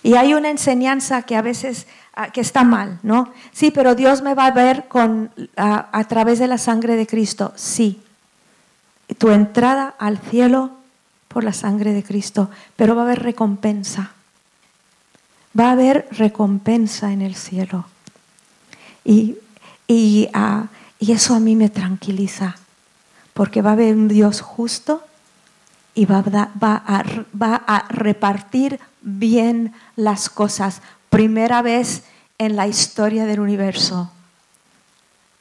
Y 0.04 0.13
hay 0.13 0.36
una 0.36 0.51
enseñanza 0.51 1.23
que 1.23 1.36
a 1.36 1.41
veces 1.41 1.88
ah, 2.13 2.30
que 2.30 2.41
está 2.41 2.63
mal, 2.63 2.99
¿no? 3.01 3.34
Sí, 3.54 3.71
pero 3.71 3.95
Dios 3.95 4.21
me 4.21 4.36
va 4.36 4.45
a 4.45 4.51
ver 4.51 4.88
con, 4.88 5.32
a, 5.58 5.89
a 5.91 6.04
través 6.04 6.38
de 6.38 6.47
la 6.47 6.60
sangre 6.60 6.95
de 6.95 7.08
Cristo. 7.08 7.54
Sí. 7.56 8.04
Tu 9.17 9.32
entrada 9.32 9.95
al 9.97 10.19
cielo 10.19 10.85
por 11.36 11.43
la 11.43 11.52
sangre 11.52 11.91
de 11.91 12.02
Cristo, 12.02 12.50
pero 12.78 12.95
va 12.95 13.02
a 13.02 13.06
haber 13.08 13.21
recompensa. 13.21 14.12
Va 15.52 15.67
a 15.67 15.71
haber 15.74 16.08
recompensa 16.12 17.12
en 17.12 17.21
el 17.21 17.36
cielo. 17.36 17.88
Y, 19.04 19.36
y, 19.86 20.30
ah, 20.34 20.67
Y 20.98 21.12
eso 21.12 21.36
a 21.36 21.41
mí 21.41 21.58
me 21.58 21.67
tranquiliza, 21.67 22.56
porque 23.34 23.62
va 23.62 23.71
a 23.71 23.74
haber 23.74 23.95
un 23.95 24.08
Dios 24.08 24.39
justo 24.39 25.04
y 25.93 26.06
va 26.06 26.19
a, 26.19 26.52
va 26.56 27.63
a 27.67 27.86
repartir 27.89 28.80
bien 29.02 29.74
las 29.98 30.30
cosas. 30.30 30.82
Primera 31.10 31.62
vez 31.62 32.04
en 32.38 32.56
la 32.56 32.65
historia 32.65 33.26
del 33.26 33.41
universo 33.41 34.10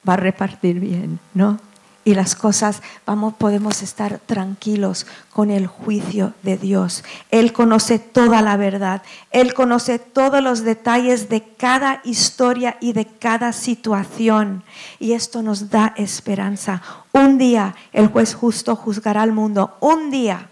va 0.08 0.14
a 0.14 0.16
repartir 0.16 0.80
bien, 0.80 1.20
¿no? 1.34 1.60
Y 2.04 2.14
las 2.14 2.34
cosas, 2.34 2.82
vamos, 3.06 3.34
podemos 3.34 3.82
estar 3.82 4.18
tranquilos 4.18 5.06
con 5.32 5.50
el 5.50 5.66
juicio 5.66 6.34
de 6.42 6.58
Dios. 6.58 7.02
Él 7.30 7.52
conoce 7.52 7.98
toda 7.98 8.42
la 8.42 8.56
verdad, 8.56 9.02
Él 9.30 9.54
conoce 9.54 9.98
todos 9.98 10.42
los 10.42 10.64
detalles 10.64 11.28
de 11.28 11.42
cada 11.42 12.00
historia 12.04 12.76
y 12.80 12.92
de 12.92 13.06
cada 13.06 13.52
situación. 13.52 14.62
Y 14.98 15.12
esto 15.12 15.42
nos 15.42 15.70
da 15.70 15.94
esperanza. 15.96 16.82
Un 17.12 17.38
día 17.38 17.74
el 17.92 18.08
juez 18.08 18.34
justo 18.34 18.76
juzgará 18.76 19.22
al 19.22 19.32
mundo, 19.32 19.76
un 19.80 20.10
día, 20.10 20.50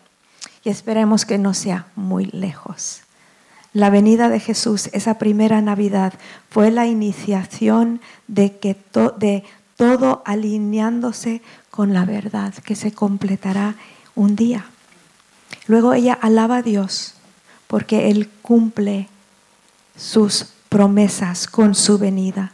y 0.64 0.70
esperemos 0.70 1.26
que 1.26 1.38
no 1.38 1.54
sea 1.54 1.86
muy 1.96 2.26
lejos. 2.26 3.02
La 3.74 3.88
venida 3.88 4.28
de 4.28 4.38
Jesús, 4.38 4.90
esa 4.92 5.18
primera 5.18 5.62
Navidad, 5.62 6.12
fue 6.50 6.70
la 6.70 6.86
iniciación 6.86 8.00
de 8.28 8.58
que 8.58 8.76
de 9.16 9.44
todo 9.76 10.22
alineándose 10.24 11.42
con 11.70 11.92
la 11.92 12.04
verdad 12.04 12.54
que 12.54 12.76
se 12.76 12.92
completará 12.92 13.74
un 14.14 14.36
día. 14.36 14.66
Luego 15.66 15.94
ella 15.94 16.18
alaba 16.20 16.58
a 16.58 16.62
Dios 16.62 17.14
porque 17.66 18.10
Él 18.10 18.28
cumple 18.42 19.08
sus 19.96 20.46
promesas 20.68 21.46
con 21.46 21.74
su 21.74 21.98
venida. 21.98 22.52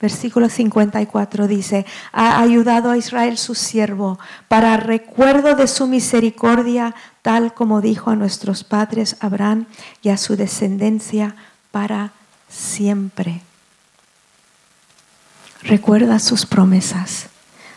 Versículo 0.00 0.48
54 0.48 1.46
dice, 1.46 1.84
ha 2.12 2.40
ayudado 2.40 2.90
a 2.90 2.96
Israel 2.96 3.36
su 3.36 3.54
siervo 3.54 4.18
para 4.48 4.76
recuerdo 4.78 5.54
de 5.56 5.66
su 5.66 5.86
misericordia, 5.86 6.94
tal 7.20 7.52
como 7.52 7.82
dijo 7.82 8.10
a 8.10 8.16
nuestros 8.16 8.64
padres 8.64 9.16
Abraham 9.20 9.66
y 10.02 10.08
a 10.08 10.16
su 10.16 10.36
descendencia 10.36 11.34
para 11.70 12.12
siempre 12.48 13.42
recuerda 15.62 16.18
sus 16.18 16.46
promesas. 16.46 17.26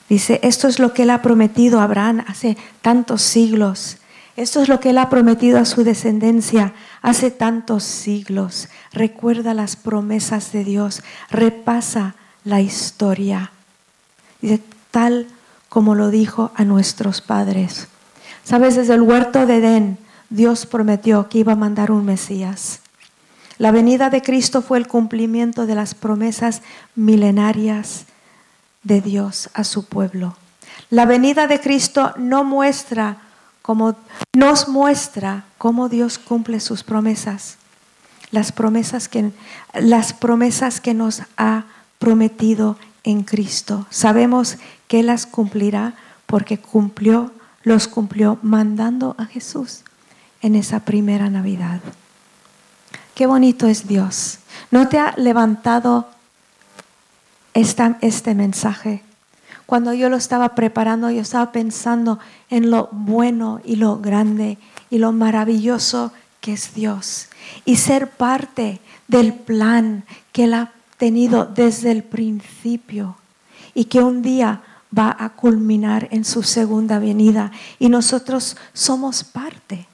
Dice, 0.10 0.40
esto 0.44 0.68
es 0.68 0.80
lo 0.80 0.94
que 0.94 1.04
él 1.04 1.10
ha 1.10 1.22
prometido 1.22 1.80
a 1.80 1.84
Abraham 1.84 2.24
hace 2.28 2.58
tantos 2.82 3.22
siglos. 3.22 3.98
Esto 4.36 4.62
es 4.62 4.68
lo 4.68 4.80
que 4.80 4.90
él 4.90 4.98
ha 4.98 5.10
prometido 5.10 5.60
a 5.60 5.66
su 5.66 5.84
descendencia 5.84 6.74
hace 7.02 7.32
tantos 7.32 7.84
siglos. 7.84 8.68
Recuerda 8.92 9.54
las 9.54 9.76
promesas 9.76 10.52
de 10.52 10.64
Dios. 10.64 11.04
Repasa 11.30 12.16
la 12.44 12.62
historia. 12.62 13.52
Dice, 14.42 14.62
tal 14.92 15.28
como 15.70 15.96
lo 15.96 16.10
dijo 16.10 16.52
a 16.56 16.64
nuestros 16.66 17.22
padres. 17.22 17.88
Sabes, 18.44 18.76
desde 18.76 18.94
el 18.94 19.02
huerto 19.02 19.46
de 19.46 19.58
Edén, 19.58 19.98
Dios 20.30 20.66
prometió 20.66 21.30
que 21.30 21.40
iba 21.40 21.54
a 21.54 21.56
mandar 21.56 21.92
un 21.92 22.06
Mesías. 22.06 22.83
La 23.58 23.72
venida 23.72 24.10
de 24.10 24.22
Cristo 24.22 24.62
fue 24.62 24.78
el 24.78 24.88
cumplimiento 24.88 25.66
de 25.66 25.76
las 25.76 25.94
promesas 25.94 26.62
milenarias 26.96 28.06
de 28.84 29.02
Dios 29.02 29.50
a 29.54 29.64
su 29.64 29.86
pueblo. 29.86 30.36
La 30.90 31.06
venida 31.06 31.48
de 31.48 31.60
Cristo 31.60 32.14
no 32.18 32.44
muestra 32.44 33.18
como 33.62 33.96
nos 34.34 34.68
muestra 34.68 35.46
cómo 35.58 35.88
Dios 35.88 36.18
cumple 36.18 36.60
sus 36.60 36.84
promesas. 36.84 37.58
Las 38.32 38.52
promesas 38.52 39.08
que 39.08 39.32
las 39.74 40.14
promesas 40.14 40.82
que 40.82 40.94
nos 40.94 41.22
ha 41.38 41.66
prometido 42.00 42.78
en 43.04 43.24
Cristo. 43.24 43.86
Sabemos 43.90 44.58
que 44.88 45.04
las 45.04 45.26
cumplirá 45.26 45.94
porque 46.26 46.58
cumplió 46.58 47.32
los 47.64 47.88
cumplió 47.88 48.38
mandando 48.42 49.16
a 49.18 49.26
Jesús 49.26 49.84
en 50.42 50.56
esa 50.56 50.82
primera 50.82 51.30
Navidad. 51.30 51.80
Qué 53.16 53.28
bonito 53.28 53.68
es 53.68 53.88
Dios. 53.88 54.40
¿No 54.72 54.90
te 54.90 54.98
ha 54.98 55.14
levantado 55.18 56.08
esta, 57.54 57.98
este 58.02 58.34
mensaje? 58.34 59.04
Cuando 59.68 59.94
yo 59.94 60.10
lo 60.10 60.18
estaba 60.18 60.56
preparando, 60.56 61.12
yo 61.12 61.22
estaba 61.22 61.52
pensando 61.52 62.20
en 62.50 62.72
lo 62.72 62.90
bueno 62.92 63.62
y 63.64 63.76
lo 63.76 63.98
grande 64.00 64.58
y 64.90 64.98
lo 64.98 65.12
maravilloso 65.12 66.12
que 66.42 66.54
es 66.54 66.74
Dios. 66.74 67.30
Y 67.66 67.76
ser 67.76 68.10
parte 68.10 68.82
del 69.08 69.34
plan 69.34 70.06
que 70.32 70.46
Él 70.46 70.56
ha 70.56 70.72
tenido 70.98 71.46
desde 71.46 71.92
el 71.92 72.04
principio 72.04 73.18
y 73.76 73.86
que 73.86 74.02
un 74.02 74.22
día 74.22 74.62
va 74.96 75.16
a 75.18 75.30
culminar 75.30 76.08
en 76.12 76.26
su 76.26 76.44
segunda 76.44 77.00
venida. 77.00 77.52
Y 77.80 77.90
nosotros 77.90 78.58
somos 78.74 79.24
parte. 79.24 79.88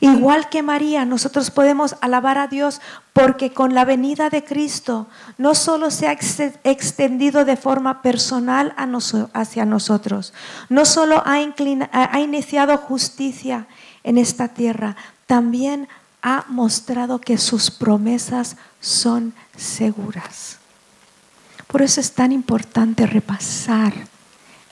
Igual 0.00 0.48
que 0.48 0.62
María, 0.62 1.04
nosotros 1.04 1.50
podemos 1.50 1.96
alabar 2.00 2.38
a 2.38 2.46
Dios 2.46 2.80
porque 3.12 3.52
con 3.52 3.74
la 3.74 3.84
venida 3.84 4.30
de 4.30 4.44
Cristo 4.44 5.06
no 5.38 5.54
solo 5.54 5.90
se 5.90 6.08
ha 6.08 6.12
extendido 6.12 7.44
de 7.44 7.56
forma 7.56 8.02
personal 8.02 8.74
hacia 9.32 9.64
nosotros, 9.64 10.32
no 10.68 10.84
solo 10.84 11.22
ha, 11.24 11.40
iniciado 12.20 12.76
justicia 12.78 13.66
en 14.04 14.18
esta 14.18 14.48
tierra, 14.48 14.96
también 15.26 15.88
ha 16.22 16.44
mostrado 16.48 17.20
que 17.20 17.38
sus 17.38 17.70
promesas 17.70 18.56
son 18.80 19.32
seguras. 19.56 20.58
Por 21.66 21.82
eso 21.82 22.00
es 22.00 22.12
tan 22.12 22.32
importante 22.32 23.06
repasar 23.06 23.92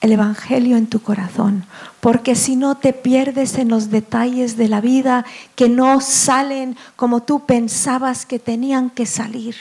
el 0.04 0.12
Evangelio 0.12 0.76
en 0.76 0.86
tu 0.86 1.00
corazón, 1.00 1.64
porque 2.00 2.34
si 2.34 2.56
no 2.56 2.74
te 2.74 2.92
pierdes 2.92 3.56
en 3.56 3.70
los 3.70 3.90
detalles 3.90 4.58
de 4.58 4.68
la 4.68 4.82
vida 4.82 5.24
que 5.54 5.70
no 5.70 6.02
salen 6.02 6.76
como 6.94 7.22
tú 7.22 7.46
pensabas 7.46 8.26
que 8.26 8.38
tenían 8.38 8.90
que 8.90 9.06
salir. 9.06 9.56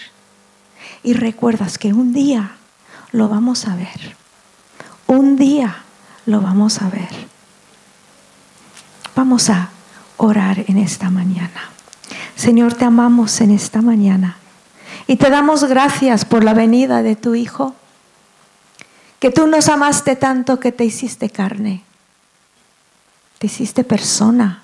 Y 1.01 1.13
recuerdas 1.13 1.77
que 1.77 1.93
un 1.93 2.11
día 2.11 2.57
lo 3.13 3.29
vamos 3.29 3.69
a 3.69 3.77
ver, 3.77 4.17
un 5.07 5.37
día 5.37 5.77
lo 6.25 6.41
vamos 6.41 6.81
a 6.81 6.89
ver. 6.89 7.27
Vamos 9.15 9.49
a 9.49 9.69
orar 10.17 10.65
en 10.67 10.77
esta 10.77 11.09
mañana. 11.09 11.69
Señor, 12.35 12.73
te 12.73 12.83
amamos 12.83 13.39
en 13.39 13.51
esta 13.51 13.81
mañana 13.81 14.35
y 15.07 15.15
te 15.15 15.29
damos 15.29 15.63
gracias 15.63 16.25
por 16.25 16.43
la 16.43 16.53
venida 16.53 17.01
de 17.01 17.15
tu 17.15 17.33
Hijo 17.33 17.75
que 19.23 19.31
tú 19.31 19.47
nos 19.47 19.69
amaste 19.69 20.17
tanto 20.17 20.59
que 20.59 20.73
te 20.73 20.83
hiciste 20.83 21.29
carne, 21.29 21.81
te 23.39 23.47
hiciste 23.47 23.85
persona 23.85 24.63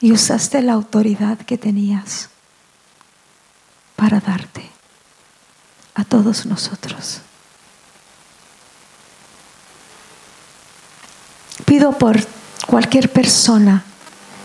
y 0.00 0.10
usaste 0.10 0.62
la 0.62 0.72
autoridad 0.72 1.36
que 1.36 1.58
tenías 1.58 2.30
para 3.94 4.20
darte 4.20 4.70
a 5.94 6.04
todos 6.04 6.46
nosotros. 6.46 7.20
Pido 11.66 11.92
por 11.98 12.16
cualquier 12.66 13.12
persona 13.12 13.84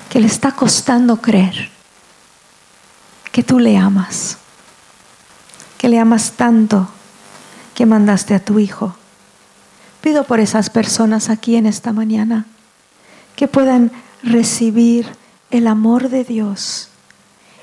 que 0.10 0.20
le 0.20 0.28
está 0.28 0.52
costando 0.52 1.22
creer 1.22 1.70
que 3.32 3.42
tú 3.42 3.58
le 3.58 3.78
amas, 3.78 4.36
que 5.78 5.88
le 5.88 5.98
amas 5.98 6.34
tanto 6.34 6.92
que 7.82 7.88
mandaste 7.88 8.36
a 8.36 8.40
tu 8.40 8.60
Hijo. 8.60 8.94
Pido 10.02 10.24
por 10.26 10.40
esas 10.40 10.70
personas 10.70 11.32
aquí 11.32 11.56
en 11.56 11.66
esta 11.66 11.92
mañana 11.92 12.46
que 13.36 13.48
puedan 13.48 13.92
recibir 14.22 15.08
el 15.50 15.66
amor 15.66 16.10
de 16.10 16.24
Dios 16.24 16.90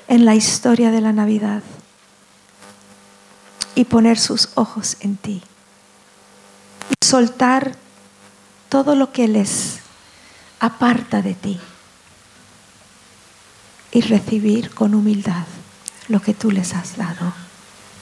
en 0.09 0.25
la 0.25 0.35
historia 0.35 0.91
de 0.91 0.99
la 0.99 1.13
Navidad 1.13 1.63
y 3.75 3.85
poner 3.85 4.19
sus 4.19 4.49
ojos 4.55 4.97
en 4.99 5.15
ti 5.15 5.41
y 6.89 7.05
soltar 7.05 7.77
todo 8.67 8.95
lo 8.95 9.13
que 9.13 9.29
les 9.29 9.79
aparta 10.59 11.21
de 11.21 11.33
ti 11.33 11.61
y 13.93 14.01
recibir 14.01 14.71
con 14.71 14.95
humildad 14.95 15.45
lo 16.09 16.21
que 16.21 16.33
tú 16.33 16.51
les 16.51 16.75
has 16.75 16.97
dado. 16.97 17.31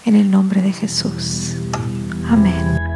En 0.04 0.16
el 0.16 0.32
nombre 0.32 0.64
de 0.64 0.74
Jesús. 0.74 1.58
Amén. 2.30 2.87